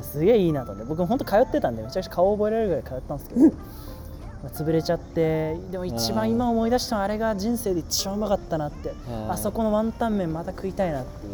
[0.02, 0.88] すげえいいなと思って。
[0.88, 3.40] 僕本当通ってたんでめちゃくちゃ顔覚えられるぐらい通ったんですけど。
[3.40, 3.50] まあ
[4.48, 8.92] 潰れちゃってでも一番今思い出したのはあれが人生で一番うまかったなって。
[9.28, 11.32] あそこのワンタン麺また食いたいなっていう。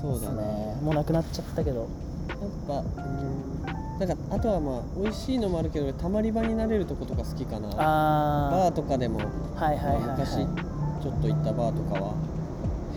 [0.00, 0.42] そうだですね。
[0.42, 1.80] ねもうなくなっちゃったけど。
[1.80, 3.98] やっぱうん。
[3.98, 7.68] なんかあとはまあ美味しいのもあるけどたまり場になれるとことか好きかな。
[7.68, 8.74] バあー。
[8.74, 9.20] とかでも
[9.56, 12.14] あはいはいはい、はい、昔ちょっと行ったバーとかは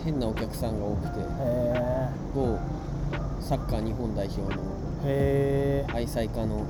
[0.04, 1.20] 変なお客さんが多くて。
[1.20, 2.58] へ某
[3.40, 4.62] サッカー日本代表の
[5.92, 6.64] 愛妻家の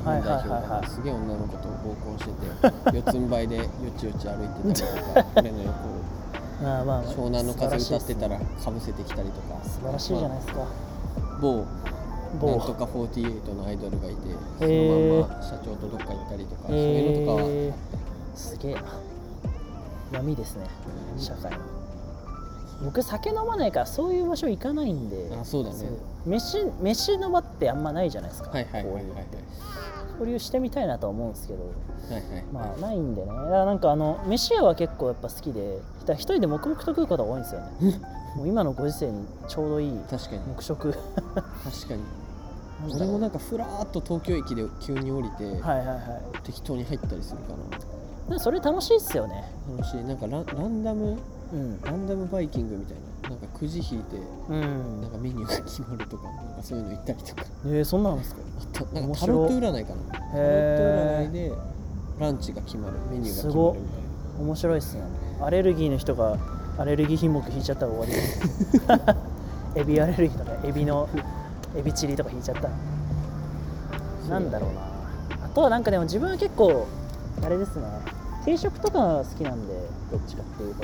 [0.00, 2.30] 日本代表がすげえ女の子と合コンして
[2.90, 3.64] て四つん這いでよ
[3.98, 6.00] ちよち歩いてたりとか俺の横を
[6.62, 9.60] まあまあ湘南の風歌ってたら素かぶせてきたりとか。
[9.82, 10.66] 晴らしいじゃないですか。
[11.40, 11.64] 某
[12.40, 12.46] 某。
[12.48, 14.20] なんとか48のアイドルがいて
[14.58, 14.70] その
[15.22, 17.74] まんま社長とどっか行ったりとかそういうのとかは
[18.34, 18.82] すげえな。
[20.12, 20.66] 闇ですね
[21.18, 21.58] 社会の。
[22.84, 25.30] 僕酒飲まないからそういう場所行かないんで。
[25.38, 25.76] あそうだね
[26.26, 28.50] 飯飯の場ってあんまないじゃないですか。
[28.50, 28.94] はいはいはいはい。
[28.94, 29.38] はい交流って
[30.20, 31.60] 交流してみたいなとは思うんですけど。
[31.62, 31.68] は
[32.10, 33.28] いはいまあないんでね。
[33.28, 35.78] だからなんかあの飯屋は結構やっぱ好きで
[36.14, 38.00] 一人で黙々と食うことが多いんですよね。
[38.36, 40.40] もう今のご時世にちょうどいい確かに。
[40.48, 40.92] 黙食。
[40.92, 42.02] 確かに。
[42.94, 46.42] 俺もなんかふらーっと東京駅で急に降りて、はいはいはい。
[46.44, 47.54] 適当に入ったりするか
[48.30, 48.38] な。
[48.38, 49.52] それ楽しいっすよね。
[49.76, 50.04] 楽しい。
[50.04, 51.18] なんかランランダム
[51.52, 51.80] うん。
[51.82, 54.16] ランダムバイキングみたいななんかくじ引いて
[54.48, 55.00] うん。
[55.00, 57.44] なんかメニューが決まるとかなんかそういうの行ったりとか。
[57.66, 58.40] えー、そんなのですか？
[58.92, 60.12] なんかタロット占いかな。
[60.12, 61.52] タロットへ占いで
[62.18, 64.02] ランチが決まるメニューが決すごっまるみたい
[64.40, 64.44] な。
[64.46, 65.02] 面白いっすね。
[65.40, 66.38] アレルギーの人が
[66.76, 68.12] アレルギー品目引いちゃったら終わり。
[68.12, 68.40] で す
[69.76, 71.08] エビアレルギーとかエビの
[71.76, 72.62] エビチリとか引いちゃった。
[72.62, 72.70] ら
[74.28, 74.80] なんだろうな。
[75.46, 76.86] あとはなんかでも自分は結構
[77.44, 77.84] あれですね。
[78.44, 79.74] 定食とかが好きなんで。
[80.10, 80.82] どっちかっていうと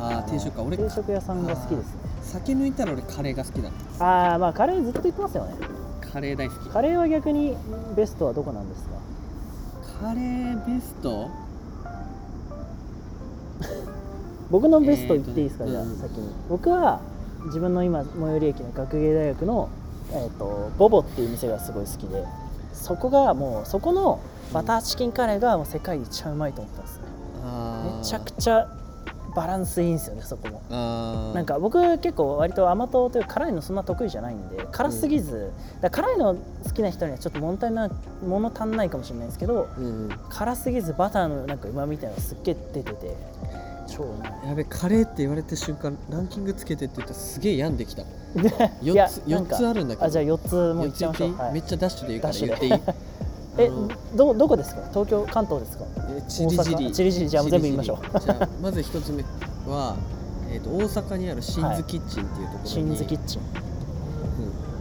[0.00, 2.00] ああ定食か俺定食屋さんが好きですね。
[2.22, 5.54] 酒抜いたら俺カレーが好きだああまあカレーずっと言ってますよね。
[6.12, 6.68] カレー大好き。
[6.70, 7.56] カレーは逆に
[7.96, 8.90] ベストはどこなんですか？
[10.06, 11.28] カレーベスト？
[14.50, 16.28] 僕のベスト言っていいですか、じゃあ先に。
[16.48, 17.00] 僕は
[17.46, 19.68] 自分の今最寄り駅の学芸大学の
[20.12, 22.24] えー、とボボっていう店がすごい好きで
[22.72, 24.18] そこがもうそこの
[24.52, 27.02] バターチキンカレーがもう世界で一番うまいと思ったんですね。
[27.98, 28.66] めちゃくちゃ
[29.34, 30.62] バランスいいんですよねそこも。
[31.34, 37.90] なんか僕結構割と甘党というか辛いのそんな得意じゃないんで辛すぎず、だから辛いの好きな人にはちょっと物足りない
[38.26, 40.10] 物足んないかもしれないですけどうんうん。
[40.28, 43.16] 辛すぎずバターのなんかうまみみたいなのがすっげえ出てて
[43.88, 44.48] 超うまい。
[44.48, 48.02] やべカレーって言われた瞬間ランキングつけてって言ったらすげえ病んできた。
[48.82, 50.06] いや4つなんか四つあるんだけど。
[50.06, 51.52] あじゃあ4つもういっちゃいましょう、はい。
[51.54, 52.72] めっちゃダッシュで言うから言っていい？
[53.58, 53.70] え
[54.14, 54.82] どどこですか？
[54.90, 55.84] 東京関東ですか？
[56.08, 58.20] えチリジリチリジリじゃあ全部言いましょう。
[58.20, 59.22] じゃあまず一つ目
[59.66, 59.96] は、
[60.50, 63.40] えー、と大阪にある新津キッチンっていうところに、新津キッチン。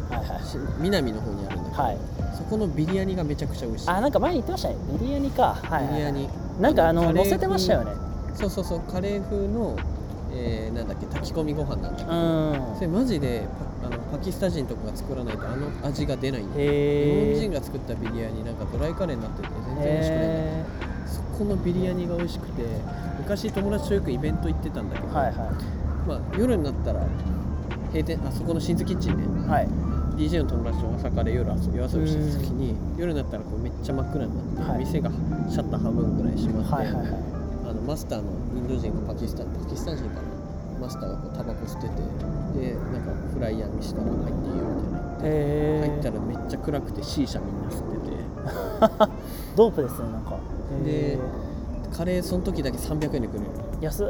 [0.10, 0.15] うん。
[0.15, 0.43] はいはい。
[0.43, 1.97] し南の方にあるんだけど、はい。
[2.38, 3.89] そこのビリヤニがめちゃくちゃ美味しい。
[3.89, 4.75] あなんか前に言ってましたね。
[4.99, 5.55] ビリヤニか。
[5.62, 6.29] はい、はい、ビリヤニ。
[6.60, 7.91] なんかあのカレー風載せてましたよね。
[8.36, 9.75] そうそうそうカレー風の、
[10.32, 12.75] えーなんだっけ炊き込みご飯なんだけうど、ん。
[12.75, 13.47] それマジで
[14.12, 16.72] パキスタン人とかが作らないとあの味が出ないんだよ。
[16.72, 20.28] 日本人が作ったビリヤニなんかドライカレーになってて全然美味しくない。
[20.28, 22.63] んだそこのビリヤニが美味しくて
[23.19, 25.52] 昔友達とよくイベント行ってたんだけど、ーはいは
[26.08, 27.06] まあ、夜になったら
[27.93, 29.67] 閉店あそこの新津キッチンねいはい。
[30.17, 34.80] DJ の友達と大阪で夜遊び夜遊びしてた時に夜になったらこうめっちゃ真っ暗になって、はい。
[34.80, 35.10] 店が
[35.50, 37.08] シャッター半分ぐらい閉まって、はいはいはい。
[37.69, 40.22] あのマスターのインド人がパキスタンパキスタン人かな
[40.80, 41.96] マスターがこうタバコ吸ってて
[42.60, 45.00] でなんかフライヤー見したら入っていいよみたいな。
[45.00, 48.18] へえ入ったらめっちゃ暗くて C 社みんな吸ってて。
[49.56, 50.38] ドープですねなんか。
[50.86, 51.20] でへ
[51.92, 54.08] カレーその時だけ300円でくれるー安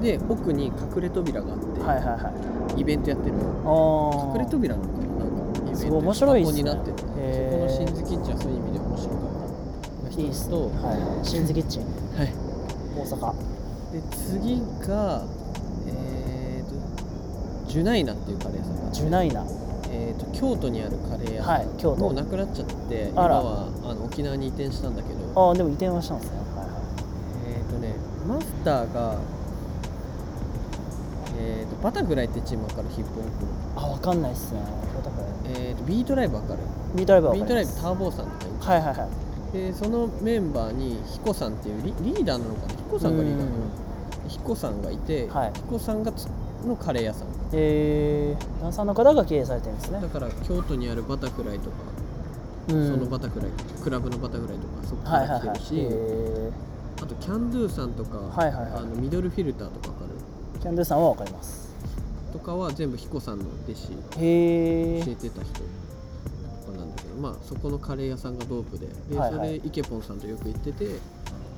[0.00, 2.32] で奥に隠れ扉があって、はいは
[2.76, 5.06] いイベントやってるあ隠れ扉なのかな？
[5.06, 7.02] なんかイベント面白になってて。
[7.02, 10.20] そこへーの新津キッチンはそういう意味で面白かった。
[10.20, 10.68] いいっすと、は
[11.22, 11.26] い。
[11.26, 11.82] 新津キッチン。
[11.82, 12.32] はい、
[12.96, 13.34] 大阪
[13.92, 15.22] で次が
[15.86, 19.44] えーとジュナイナっていうカレー屋さんがあってジュナイナ。
[19.90, 21.42] えー、と京都にあるカレー屋。
[21.44, 22.00] はい京都。
[22.00, 25.48] もうなくなっちゃって今はあの沖縄に移転したんだけど。
[25.48, 26.38] ああでも移転はしたんですね。
[26.38, 26.68] はいはい。
[27.56, 27.94] えっ、とね
[28.26, 29.16] マスターが
[31.40, 32.88] えー、とバタフライってチームわかる？
[32.90, 33.30] ヒップホップ
[33.76, 34.60] あわかんないっすね。
[34.60, 34.66] だ
[35.10, 35.26] から
[35.58, 36.58] えー、とビートライブわかる？
[36.94, 39.08] ビートライブはビートライブタはーボーさんとかいてはいはいはい
[39.52, 42.74] でそのメンバーにヒコさんっていうリリーダーなのかな？
[42.74, 44.28] ヒコさんがリーダーなの？
[44.28, 45.52] ヒコさんがいて、はい。
[45.54, 46.28] ヒコさんがつ
[46.66, 47.28] のカレー屋さん。
[47.52, 50.00] えー、ダンサーの方が経営されてるんですね。
[50.02, 51.76] だから京都にあるバタフライとか、
[52.68, 52.90] うん。
[52.90, 53.50] そのバタフライ
[53.82, 55.46] クラブのバタフライとかそこかはいはいはい。
[55.46, 56.50] ら来てるし、え
[57.00, 58.72] あとキャンドゥさんとか、はいはいはい。
[58.72, 60.10] あのミドルフィルターとかわかる？
[60.58, 61.68] ー、キャンドゥさんはわかります。
[62.34, 65.62] とかは全部ヒコさんの弟子へえ教えてた人
[67.18, 68.86] まあそこのカレー屋さんがドープで。
[69.10, 69.48] で、はいはい。
[69.48, 70.86] それイケポンさんとよく行ってて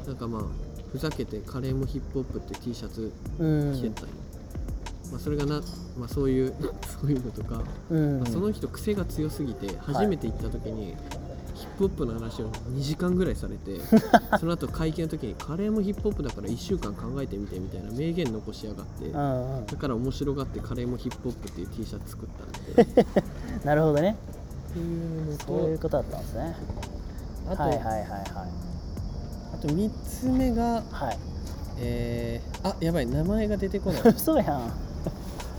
[0.07, 0.43] なんかまあ
[0.91, 3.75] ふざけてカレーもヒップホップって T シャツうん。
[3.75, 4.11] 着てたんよ、
[5.13, 5.63] まあ、それがな、
[5.99, 6.55] まあ、そういう
[7.01, 8.21] そういうのとか、うん。
[8.21, 10.97] まあその人癖が強すぎて初めて行った時に、
[11.55, 13.81] ヒップホップの話を2時間ぐらいされて
[14.41, 22.29] その後会見の時にカレーもヒップホップだから1週間考えてみてみたいな名言残しやがって、だから面白がってカレーもヒップホップっていう T シャツ作っ
[22.75, 23.07] たんで。
[23.65, 24.17] なるほどね
[24.71, 26.57] っていうのとそういうことだったんですね。
[27.51, 28.11] あと、はいはいはいはい。
[29.55, 31.19] あと3つ目がはい。
[31.83, 34.03] えー、あやばい名前が出てこない。
[34.15, 34.73] 嘘やん。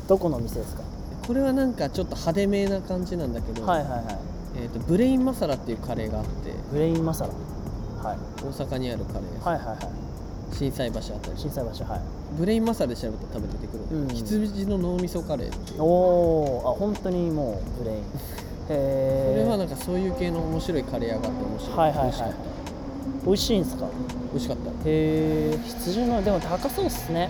[0.08, 0.84] どこの店ですか？
[1.28, 4.04] これはなんかちょっと派手めな感じなんだけど、はいはいはい。
[4.58, 7.30] えー、とブレインマサラっていうカレーがあってブレインマサラ。
[8.04, 8.18] はい。
[8.44, 10.56] 大阪にあるカレー屋さん、はいはいはい。
[10.56, 11.38] 心斎橋あたり。
[11.40, 12.02] 心斎橋はい。
[12.38, 14.08] ブレインマサラで調べたら多分出てくる、うん。
[14.10, 15.82] 羊の脳みそカレーっていう。
[15.82, 18.04] おおあ本当にもうブレイン
[18.70, 22.12] へこえれはなんかそういう系の面白いカレー屋があって面白い、はいはいはい。
[22.12, 23.26] 美味しかった。
[23.26, 23.88] 美味しいんですか？
[24.32, 24.70] 美味しかった。
[24.70, 27.30] へえ羊のでも高そうっすね。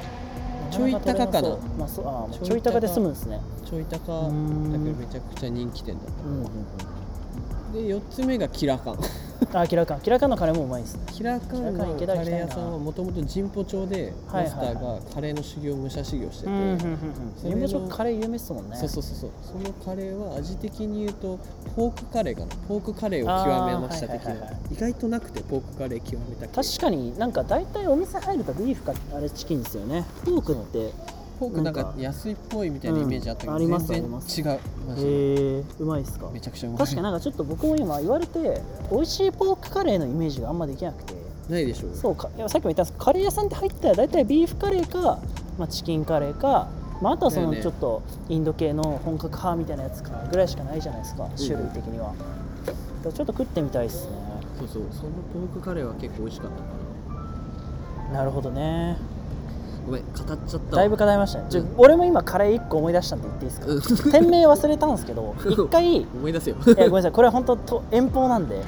[0.72, 1.41] ちょい高かな。
[1.41, 1.60] そう。
[1.78, 2.46] まあそうあちょい高。
[2.46, 3.41] ちょい高で済むんですね。
[3.65, 6.32] ちょい高だけどんめちゃくちゃ人気店だっうん。
[6.32, 8.98] うんうんたで4つ目がキラカン
[9.54, 10.02] あキラカン。
[10.02, 11.02] キラカンのカレーもうまいですね。
[11.08, 16.50] キラカンのカレー屋さんはもともと神保町でマスターがカレーの修行武者修行してて、
[17.42, 18.78] 神保町カレー有名っすもんね。
[18.78, 19.30] そうそうそうそう。
[19.42, 21.40] そのカレーは味的に言うと
[21.76, 22.48] ポークカレーかな。
[22.68, 24.34] ポークカレーを極めました的な。
[24.72, 30.06] 意外となくてポークカレー極めた系確かになんか大体お店入るとビーフかあれチキンですよね。
[30.24, 30.92] ポークって
[31.42, 34.60] ポークなんか安いっぽいみたいなイメージあったけど、うんあります全然違う。
[34.88, 35.10] マジで。
[35.10, 36.30] へえうまいっすか。
[36.32, 36.78] めちゃくちゃうまい。
[36.78, 41.16] 確かになんかちょっと僕も今言われて美味しいポークカレーのイメージがあんまできなくて。
[41.50, 42.30] ないでしょそうか。
[42.38, 45.20] いやさっきも言ったんですカレー屋さんって入ったら大体ビーフカレーか、
[45.58, 46.70] まあ、チキンカレーか、
[47.02, 52.14] まあ、あとはそのちょっとインド系の本格派みたいなやつかぐらいしかないじゃないですか種類的には、
[53.04, 54.12] ちょっと食ってみたいですね。
[54.60, 54.84] そうそう。
[54.92, 58.98] そのポークカレーは結構美味しかったかなるほどね
[59.86, 60.60] ごめん語っちゃったわ。
[60.72, 61.46] だいぶ語りましたね。
[61.52, 61.74] うん。
[61.78, 64.12] 俺も今カレー1個思い出したんで言っていいですか？
[64.12, 66.58] 店名忘れたんですけど一回い思い出せよ。
[66.67, 67.12] やごめんなさい。
[67.12, 68.62] これは本当と遠方なんで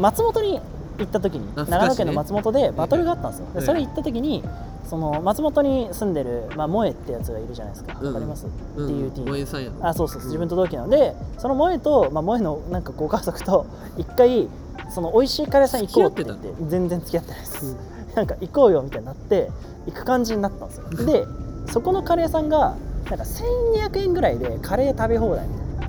[0.00, 0.60] 松本に
[0.98, 3.46] 行った時にあ長野県の松本でバトルがあったんですよ。
[3.52, 4.42] ではいそれ行った時に
[4.88, 7.94] その松本に住んでる、まあ、萌えってやつがいるじゃないですか。
[7.94, 8.12] わうん。
[8.14, 8.86] かります、うん。
[8.86, 9.70] DUT 萌えさんや。
[9.80, 13.66] あそうそう自分と同期なのでその萌えと、まあ、萌えのなんかご家族と
[13.98, 14.48] 一回
[14.88, 17.76] その美味しいカレー屋さん行こうって言って全然付き合ってないです、
[18.14, 19.50] なんか行こうよみたいになって
[19.86, 20.88] 行く感じになったんですよ。
[21.06, 21.26] で
[21.72, 22.76] そこのカレー屋さんが
[23.10, 25.88] なんか1200円ぐらいでカレー食べ放題みたい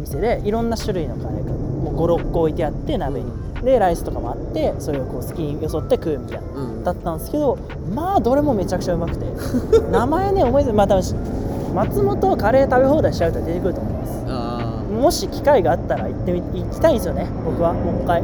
[0.00, 3.32] 店でいろんな種類のカレーがもう56個置いてあって鍋に、
[3.62, 6.84] でライスとかもあってそれをこう好きによそって食うみたいな、うん。
[6.84, 7.56] だったんですけど
[7.94, 9.24] まあどれもめちゃくちゃうまくて
[9.90, 14.24] 名前ね思い出まあ多分松本カレー食べ放題しちゃうと出てくると思います。
[14.28, 18.22] あもし機会があったら行ってみ行きたいんですよね僕はもう一回。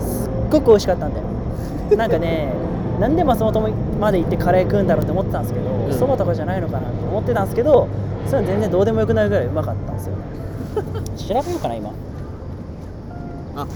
[0.00, 1.96] すっごく美味しかったんで。
[1.96, 2.52] なんかね
[2.98, 3.72] なんで松本
[4.04, 5.92] まで行ってカレー食うんだろうって思ってたんですけどん。
[5.92, 7.88] そば、とかじゃないのかなと思ってたんですけど
[8.26, 10.22] それは全然どうでもよくなるぐらいうまかったんですよね。
[11.16, 11.88] 調べようかな今。
[11.90, 11.92] ー
[13.56, 13.66] あ。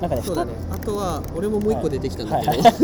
[0.00, 0.52] なんかねそうだね。
[0.70, 2.60] あとは俺ももう一個出てきたんだけど、はい。
[2.60, 2.74] は い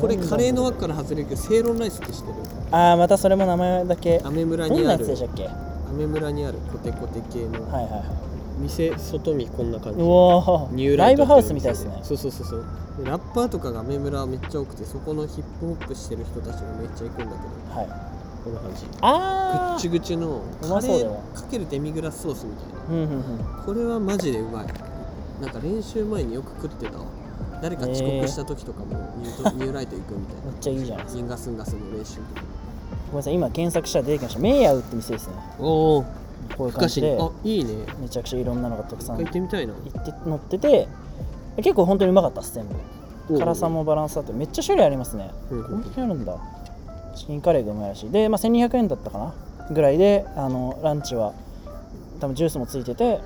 [0.00, 2.34] これカレーの枠から外れるけどセイロンライスって知ってる？
[2.70, 4.20] ああまたそれも名前だけ。
[4.24, 5.44] アメ村どんなにあるやつでしたっけ？
[5.44, 5.50] は
[5.90, 7.58] アメ村にあるコテコテ系の。
[7.58, 8.02] いはいは
[8.58, 10.00] 店外見こんな感じ。
[10.00, 11.98] いうおニューライブハウスみたいですね。
[12.02, 12.64] そうそうそうそう。
[12.98, 17.78] でラッパーとかがアメ村めっちゃ多くてそこのヒップホップしてる人たちがめっちゃ行くんだけど。
[17.78, 17.88] はい。
[18.44, 18.86] こんな感じ。
[18.86, 23.04] ぐああっちぐちのうカレまそうだよーかけるデミグラスソースみたいな。
[23.04, 23.64] うんうんうん。
[23.64, 24.66] これはマジでうまい。
[25.40, 27.04] なんか練習前によく食ってたわ。
[27.62, 30.42] 誰か遅刻した時とかもニュート ニューライト行くみたいな。
[30.44, 33.34] めっちゃいいじゃないですかギンガスンガスの練習ごめんなさい。
[33.34, 34.40] 今検索したら出てきました。
[34.40, 35.34] メイヤウって店ですね。
[35.58, 36.04] おお
[36.56, 37.74] こういう感じであいいね。
[38.00, 39.74] めちゃくちゃいろんなのがたくさん行ってみたいな。
[39.74, 40.88] 行って乗ってて
[41.56, 42.66] 結構本当にうまかったです全
[43.28, 43.38] 部。
[43.38, 45.30] 辛さもバランスあってめっちゃ種類ありますね。
[45.50, 45.64] うん。
[45.64, 46.36] こんなにあるんだ。
[47.16, 49.34] チキンカレーがうまいらしいで、まあ、1200円だったかな
[49.70, 51.32] ぐらいであのランチは
[52.20, 53.20] 多分ジュースもついてて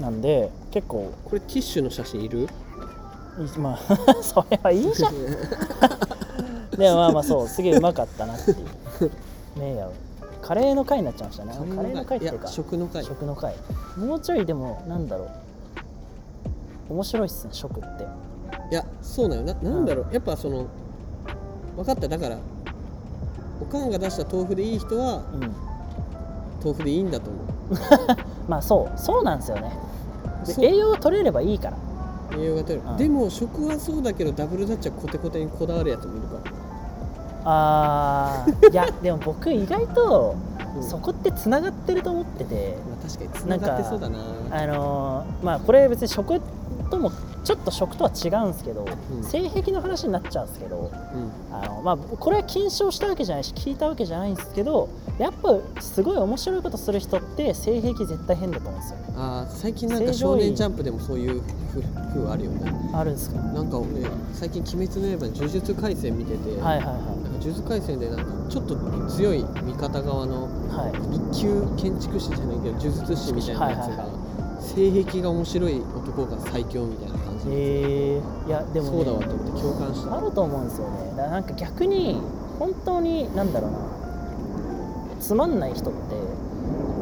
[0.00, 1.12] なんで結構。
[1.24, 2.40] これティッシュの写真いる？
[2.40, 5.14] いいまあ それはいいじゃん。
[6.76, 9.10] でもまあまあそうすげえうまかったなっていう。
[9.56, 9.92] メイヤウ
[10.42, 11.52] カレーの回になっちゃいましたね。
[11.52, 12.48] カレーの回っていうか。
[12.48, 13.04] 食の会。
[13.04, 13.54] 食の回
[13.96, 15.30] もうちょいでもなんだろ
[16.90, 16.92] う。
[16.92, 18.04] 面白いっすね食って。
[18.70, 19.42] いやそうなよ。
[19.42, 20.66] ななんだろう、やっぱその
[21.76, 22.08] 分かった。
[22.08, 22.36] だから
[23.60, 25.40] おかんが出した豆腐でいい人はうん。
[26.62, 27.46] 豆腐でいいんだと思う。
[28.50, 28.98] まあそう。
[28.98, 29.72] そうなんですよね。
[30.60, 31.76] 栄養が取れればいいから。
[32.36, 32.96] 栄養が取れる、うん。
[32.96, 36.51] でも食はそうだけどダブルダッチはコテコテにこだわるやつもいるから
[37.44, 40.36] あーいやでも僕意外と
[40.76, 40.82] うん。
[40.82, 42.76] そこってつながってると思ってて。
[42.88, 44.18] まあ確かにつながってそうだな。
[44.50, 46.40] あのーまあこれ別に食
[46.90, 47.10] とも
[47.44, 49.22] ちょっと食とは違うんですけど、うん。
[49.24, 51.56] 性癖の話になっちゃうんですけどうん。
[51.56, 58.96] あのまあこれは検証したわけじゃないし聞いたわけじゃないんですけどやっぱすごい面白いことする人って性癖絶対変だと思うんですよ。
[58.98, 61.42] ねあー最近なんか少年ジャンプでもそういう
[62.14, 62.72] 風あるよね。
[62.94, 63.40] あるんですか？
[63.40, 63.88] なんか俺
[64.32, 68.76] 最近「鬼滅の刃」呪術廻戦見てて、はいはいはなんか呪術廻戦でなんかちょっと
[69.08, 70.48] 強い味方側の
[71.32, 74.21] 一級建築士じゃないけど呪術師みたいなやつが、はいはいは
[74.62, 77.46] 性癖が面白い男が最強みたいな感じ。
[77.46, 80.16] で、えー、いやでも、ね、そうだわと思って共感した。
[80.16, 81.10] あると思うんですよね。
[81.10, 82.20] だからなんか逆に
[82.58, 83.78] 本当になんだろうな。
[85.20, 86.00] つまんない人って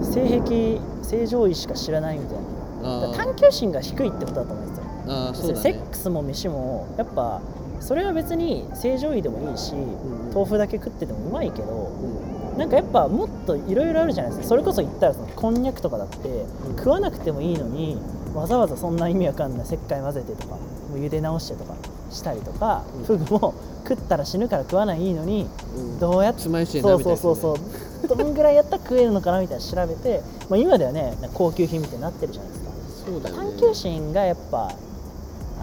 [0.02, 3.12] 性癖正常位しか知らないみたいな。
[3.14, 4.84] 探求心が低いってことだと思うんですよ。
[5.06, 5.60] あーそうだね。
[5.62, 7.40] セックスも飯もやっぱ
[7.80, 10.30] それは別に正常位でもいいし、ん。
[10.32, 14.48] 豆腐だけ食っててもうまいけどうんなんかやっぱもっといろいろあるじゃないですか。
[14.48, 16.76] それこそ言ったらそのこんにゃくとかだってうん。
[16.76, 17.96] 食わなくてもいいのに
[18.34, 20.60] わざわざそんな意味わかんない石灰混ぜてとかも
[20.94, 21.74] う茹で直してとか
[22.10, 23.04] したりとか、うん。
[23.04, 23.54] フグも
[23.88, 25.98] 食ったら死ぬから食わないいいのにうん。
[25.98, 30.20] どうやってそうそうそうそうどんぐらいやったら食えるのかなみたいなの調べて、
[30.50, 32.64] まあ、今ではね高級品みたいになってるじゃないです
[33.22, 33.30] か。
[33.30, 34.70] 探求心がやっぱ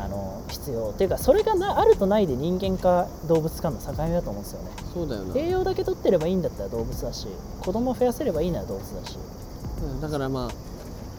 [0.04, 0.90] あの必要。
[0.90, 4.72] っていうかそれがなあるとないで人間か動物かの境目だと思うんですよね。
[4.94, 5.38] そうだよな。
[5.38, 7.28] 栄養だけ取ってればいいんだったら動物だし
[7.62, 9.18] 子供増やせればいいなら動物だし。
[9.84, 10.68] うんだからまあ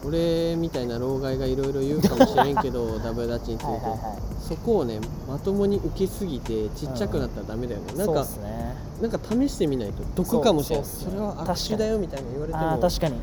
[0.05, 8.75] 俺みたいな老害がいろいろ言うかもしれんけど ダブルダッチについて、はいそこをねまともに受けすぎてちっちゃくなったらダメだよね、なんそうかね。
[8.99, 10.01] なんか試してみないと。
[10.15, 12.79] 毒かもしれないそそうそれは悪手だよみたいな言われても。
[12.81, 13.19] 確かに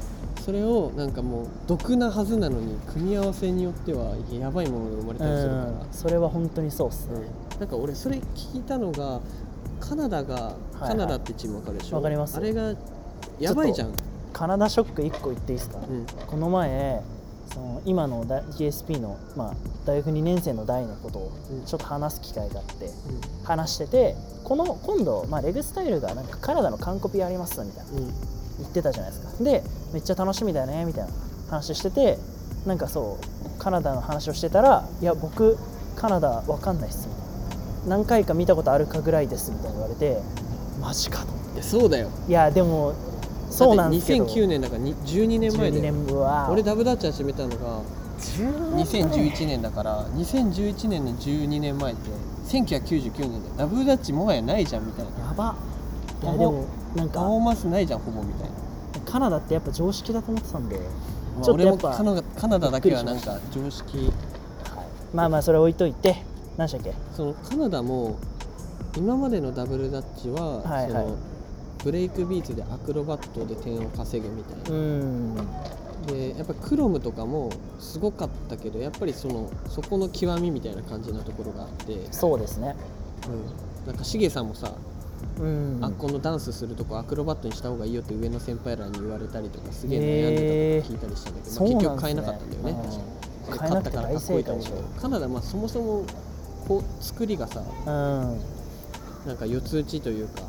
[0.47, 5.89] それをなんかもう毒なはずなのに組み合わせによってはやばいものが生まれうたりするから、ん。
[5.91, 7.15] それは本当にそうっすね、
[7.55, 7.59] うん。
[7.59, 9.21] なんか俺それ聞いたのが
[9.81, 10.89] カナダが、いはい。
[10.91, 11.97] カナダってチームわかるでしょ？
[11.97, 12.37] わかります。
[12.37, 12.75] あれが
[13.41, 13.93] やばいじゃん、
[14.33, 16.07] カナダショック1個言っていいですか、うん。
[16.29, 17.03] この前
[17.53, 21.65] その今の大 DSP の、まあ、大学2年生の代のことをうん。
[21.65, 22.89] ちょっと話す機会があって、
[23.43, 27.91] 話しててこの今度、まあ、レグスタイルがなんかカナダの完コピやりますみたいな。
[27.91, 28.15] うん
[28.59, 29.45] 言ってたじゃないですか。
[29.45, 31.11] でめっちゃ楽しみだよねみたいな
[31.51, 32.19] 話してて
[32.67, 35.57] なんかそうカナダの話をしてたらいや僕
[35.97, 37.97] カナダわかんないっすみたいな。
[37.97, 40.21] 何回か見たことあるかぐらいですみたいに言われて
[40.81, 41.55] マジかと思って。
[41.55, 42.09] いやそうだよ。
[42.29, 42.95] いやでも
[43.51, 44.25] そうなんですけど。
[44.25, 46.49] だって2009年だからに12年前12で年は。
[46.51, 47.81] 俺ダブダッチ始めたのが
[48.19, 52.11] 2011年だから2011年の12年前って
[52.49, 55.29] 1999年でダブダッチもはやないじゃんみたいな。
[55.29, 55.55] やば。
[56.23, 56.65] いやでも
[56.97, 57.21] なんか。
[57.21, 64.11] パフォーマンスないじゃんほぼみたいな、カナダってやっぱ常識だと思ってたんで、まあ俺もちょっとやっぱカナダカナダだけはなんか常識はい
[65.15, 66.17] まあまあそれ置いといて。
[66.57, 66.95] 何でしたっけ？
[67.15, 68.17] そのカナダも
[68.97, 70.91] 今までのダブルダッチは、はいはい。
[70.91, 71.17] その
[71.85, 74.71] ブレイクビーツでアクロバットで点を稼ぐみたいな。
[74.71, 75.37] う、ん。
[76.07, 82.75] でやっぱクロムとかもすごかったけどやっぱりそのそこの極みみたいな感じなところがあって、そうですね。
[83.29, 84.73] うん、なんかシゲさんもさ、
[85.39, 85.79] うん。
[85.83, 96.05] あこのダンスするとこアクロバットにした方がいいよって上の先輩らに言われたりとかすげえ悩んでたとか聞いたりしたんだけど、まあ、結局買えなかったんだよね、確かうんで買えなくて大勝ったからかっこいいと思うけどカナダまあそもそも
[96.67, 98.41] こう作りがさうん。
[99.27, 100.43] なんか四つ打ちというか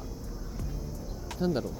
[1.40, 1.74] なんだろう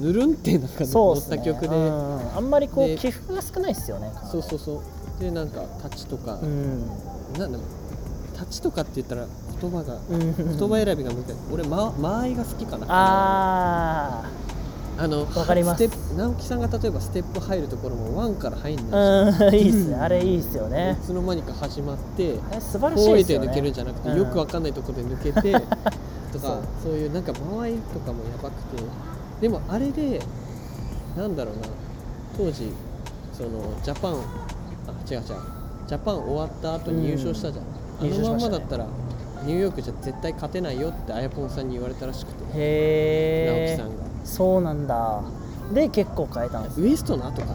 [0.00, 2.36] ぬるんってなんか乗った曲で、うん。
[2.36, 4.82] あんまりこうで起伏が少ないですよねそうそうそ
[5.18, 5.20] う。
[5.20, 6.86] でなんかタッチとか、うん。
[7.38, 7.58] なんだろう
[8.36, 9.26] タッチとかって言ったら
[9.60, 10.58] 言葉がうん。
[10.58, 11.34] 言葉選びが難しい。
[11.52, 12.86] 俺間間合いが好きかな。
[12.88, 14.22] あ
[14.96, 15.84] あのわかります。
[15.84, 19.88] ステップ直樹さんが例えばステップ入るところもワンから入んないいいっす。
[19.88, 20.96] ねあれいいっすよね。
[21.02, 23.46] いつの間にか始まって素晴らしこいうですよね。
[23.46, 24.18] で抜けるんじゃなくて、うん。
[24.18, 25.52] よくわかんないところで抜けて
[26.32, 26.92] とかそう。
[26.92, 28.82] いうなんか間合いとかもやばくて。
[29.40, 30.20] でもあれで
[31.16, 31.62] なんだろうな。
[32.38, 32.72] 当時
[33.32, 33.50] その
[33.82, 34.16] ジャパンあ
[35.10, 35.22] 違う違う。
[35.88, 37.64] ジャパン終わった後に優勝したじゃん、
[38.08, 38.14] うん。
[38.14, 38.86] あのまんまだったら
[39.44, 42.44] ニューヨークじゃ絶対勝てないよってあやぽんさんに言われたらしくて。
[42.54, 44.04] へえ直樹さんが。
[44.24, 45.22] そうなんだ。
[45.72, 47.54] で結構変えたんですウエストの後かな。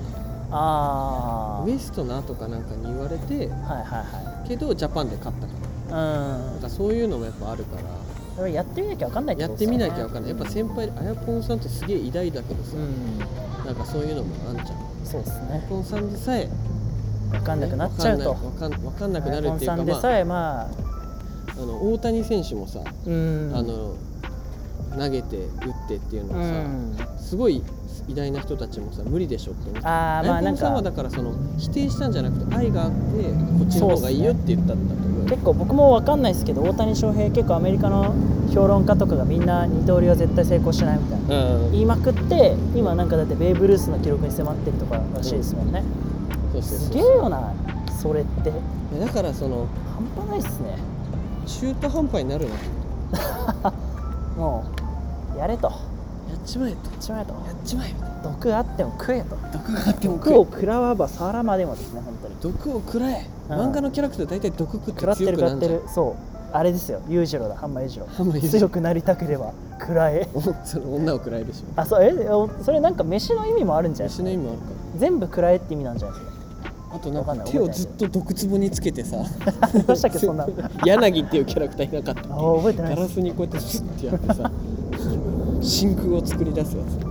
[0.52, 5.54] ああウエストの後かなんかに言われてはいはいはけどジャパンで勝ったか
[5.92, 7.84] らいなんかそういうのもやっぱあるから。
[7.84, 9.86] うんやってみなきゃ分かんないってやってことですよね。
[9.86, 10.32] みなきゃわかんない。
[10.32, 13.20] やっぱ先輩あやぽんさんってすげえ偉大だけどさ、うん。
[13.66, 14.68] なんかそういうのもあんじゃん。
[15.04, 15.66] そうですね。
[15.68, 16.48] ポンさんでさえ
[17.32, 18.30] 分かんなくなっちゃうと。
[18.30, 20.68] わかんないわかんなくなるっていうか、ポンさんでまあ、さえまあ
[21.62, 23.52] あの大谷選手もさ、うん。
[23.54, 23.96] あの
[24.98, 25.46] 投げて打っ
[25.88, 27.18] てっていうのうはさ、ん。
[27.20, 27.62] すごい
[28.08, 35.24] 偉大な人たちもさ無理でしょって思ってあーまあなんやぽんさんはかだからその否定したんじゃなくて愛があってこっちの方がいいよって言ったんだと思う。
[35.24, 38.16] よ結構僕も分かんないですけど大谷翔平結構アメリカの
[38.52, 41.56] 評論家とかがみんな二刀流は絶対成功しないみたいな。
[41.56, 41.72] うん。
[41.72, 45.84] 言いまくって今なんかだってベーブ・ルースの記録に迫ってるとからしいですもんね、
[46.54, 47.54] そうそうそうすげえよな
[48.02, 48.52] それって。
[49.00, 49.68] だからその
[50.16, 50.76] 半端ないっすね
[51.50, 53.74] 中途半端になるな。
[54.38, 54.64] も
[55.36, 55.68] うやれと。
[55.68, 56.78] ややっちまえと。
[56.78, 57.34] っちまえと。
[57.34, 57.94] やっちまえ
[58.24, 59.36] 毒あっても食えと。
[59.52, 62.36] 毒があっても食毒をえ食らわば皿までもですね本当に。
[62.56, 63.26] 毒を食らえ。
[63.50, 63.60] うん。
[63.60, 65.84] 漫画のキャラクター大体毒食って食らって強る食らってる。
[65.94, 66.14] そう。
[66.52, 67.00] あれですよ。
[67.08, 67.56] 裕次郎だ。
[67.56, 68.08] 半間裕次郎。
[68.16, 68.60] 半間裕次郎。
[68.60, 70.28] 強くなりたければ食らえ。
[70.34, 71.64] おその女を食らえでし。
[71.64, 72.04] ょあそう。
[72.04, 74.30] えおそれなんか飯の意味もあるんじゃないですか？
[74.30, 74.66] 飯の意味もあるか。
[74.98, 76.39] 全部食らえって意味なんじゃないです
[76.92, 79.18] あとなんわか手をずっと毒壺につけてさ。
[79.18, 79.24] か
[79.62, 80.18] ありましたっけ？
[80.20, 80.48] そんな。
[80.86, 82.96] 柳っていうキャラクターいなかったあ覚えてない。
[82.96, 84.52] ガラスにこうやってスッてやってさ
[85.62, 87.06] 真空を作り出すやつ。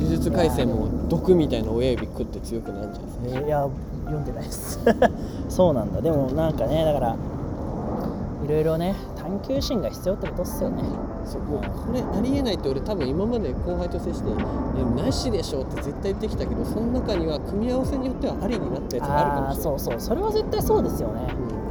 [0.00, 3.38] 呪術廻戦も毒みたいな親指食って強くなるんじゃないですか？
[3.40, 3.68] えーいや
[4.06, 4.80] 読んでないです。
[5.48, 6.00] そうなんだ。
[6.00, 7.16] でもなんかねだから
[8.44, 10.82] いろいろね探求心が必要ってことっすよね
[11.24, 19.62] そうもうこれありえないって俺多分今まで後輩と接して「いやなしでしょ」って絶対言ってきたけどその中には組み合わせによってはありになったやつがあるかもしれない。
[19.62, 20.00] そうそう。
[20.00, 21.28] それは絶対そうですよね。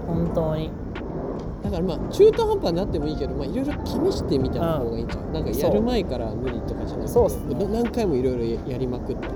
[0.10, 0.26] うん。
[0.26, 0.72] 本当に。
[1.64, 7.08] だからまあ中途半端になってもいいけどまあいろいろ試してみたいな方がいいんじゃん、なんかやる前から無理とかじゃなくて。
[7.08, 7.66] そうね。
[7.66, 9.28] な何回もいろいろやりまくって。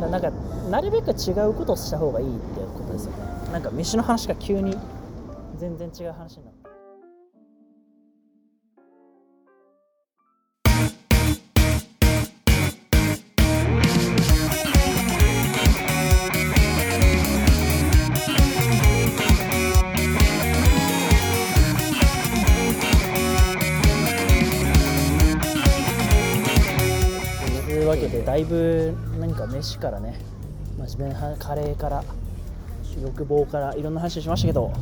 [0.00, 0.30] だなんか
[0.70, 3.18] なるべく違うことをした方がいいってことですよね。
[3.52, 4.76] なんか飯の話が急に
[5.56, 6.54] 全然違う話になっ
[28.38, 30.18] いぶ何か飯からね
[30.78, 32.02] 真面目なカレーから
[33.02, 34.72] 欲望からいろんな話しましたけど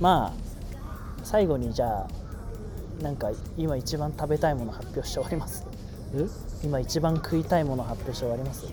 [0.00, 5.66] まあ最後にじゃあなんか今一番食べたいもの発表して終わります。
[6.14, 6.26] え？
[6.64, 8.66] 今一番食いたいもの発表して終わります？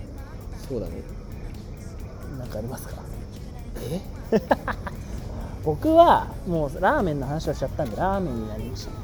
[0.68, 0.94] そうだね。
[2.38, 2.96] 何かありますか？
[3.90, 4.02] え？
[5.64, 8.98] 僕はもうラーメンの話をしちゃったんでラーメンになりましたね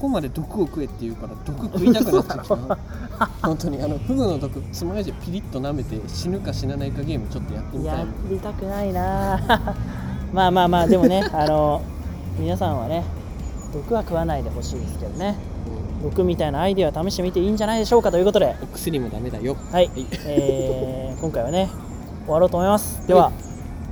[0.00, 2.78] ここまで毒を食えって言うから毒食いたくなってきたな
[3.44, 7.98] 本当にあのフグの毒つまようじでピリッと舐めて死ぬか死なないかゲームちょっとやってみたい。
[7.98, 9.38] やりたくないな。
[10.32, 11.82] まあまあまあでもねあの
[12.38, 13.04] 皆さんはね
[13.74, 15.36] 毒は食わないでほしいですけどね。
[16.02, 18.56] 毒みたいなアイデアを試してみていいんじゃないでしょうかということで。
[18.62, 19.54] お薬もダメだよ。
[19.70, 19.90] はい、
[20.24, 21.68] えー 今回はね
[22.24, 23.06] 終わろうと思います。
[23.06, 23.30] では、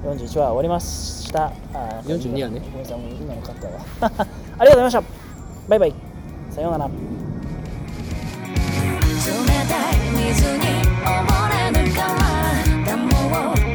[0.07, 1.53] 41話終わりました。
[1.75, 2.61] あー42話ね。
[2.61, 3.01] ごめんなさい。
[3.21, 4.27] 今のカットだわ。
[4.59, 5.28] ありがとうございました
[5.69, 5.95] バイバイ。
[6.51, 6.87] さようなら。
[6.87, 6.93] 冷
[9.69, 10.65] たい水に
[11.05, 11.85] 溺れ
[12.87, 13.05] ダム
[13.65, 13.68] を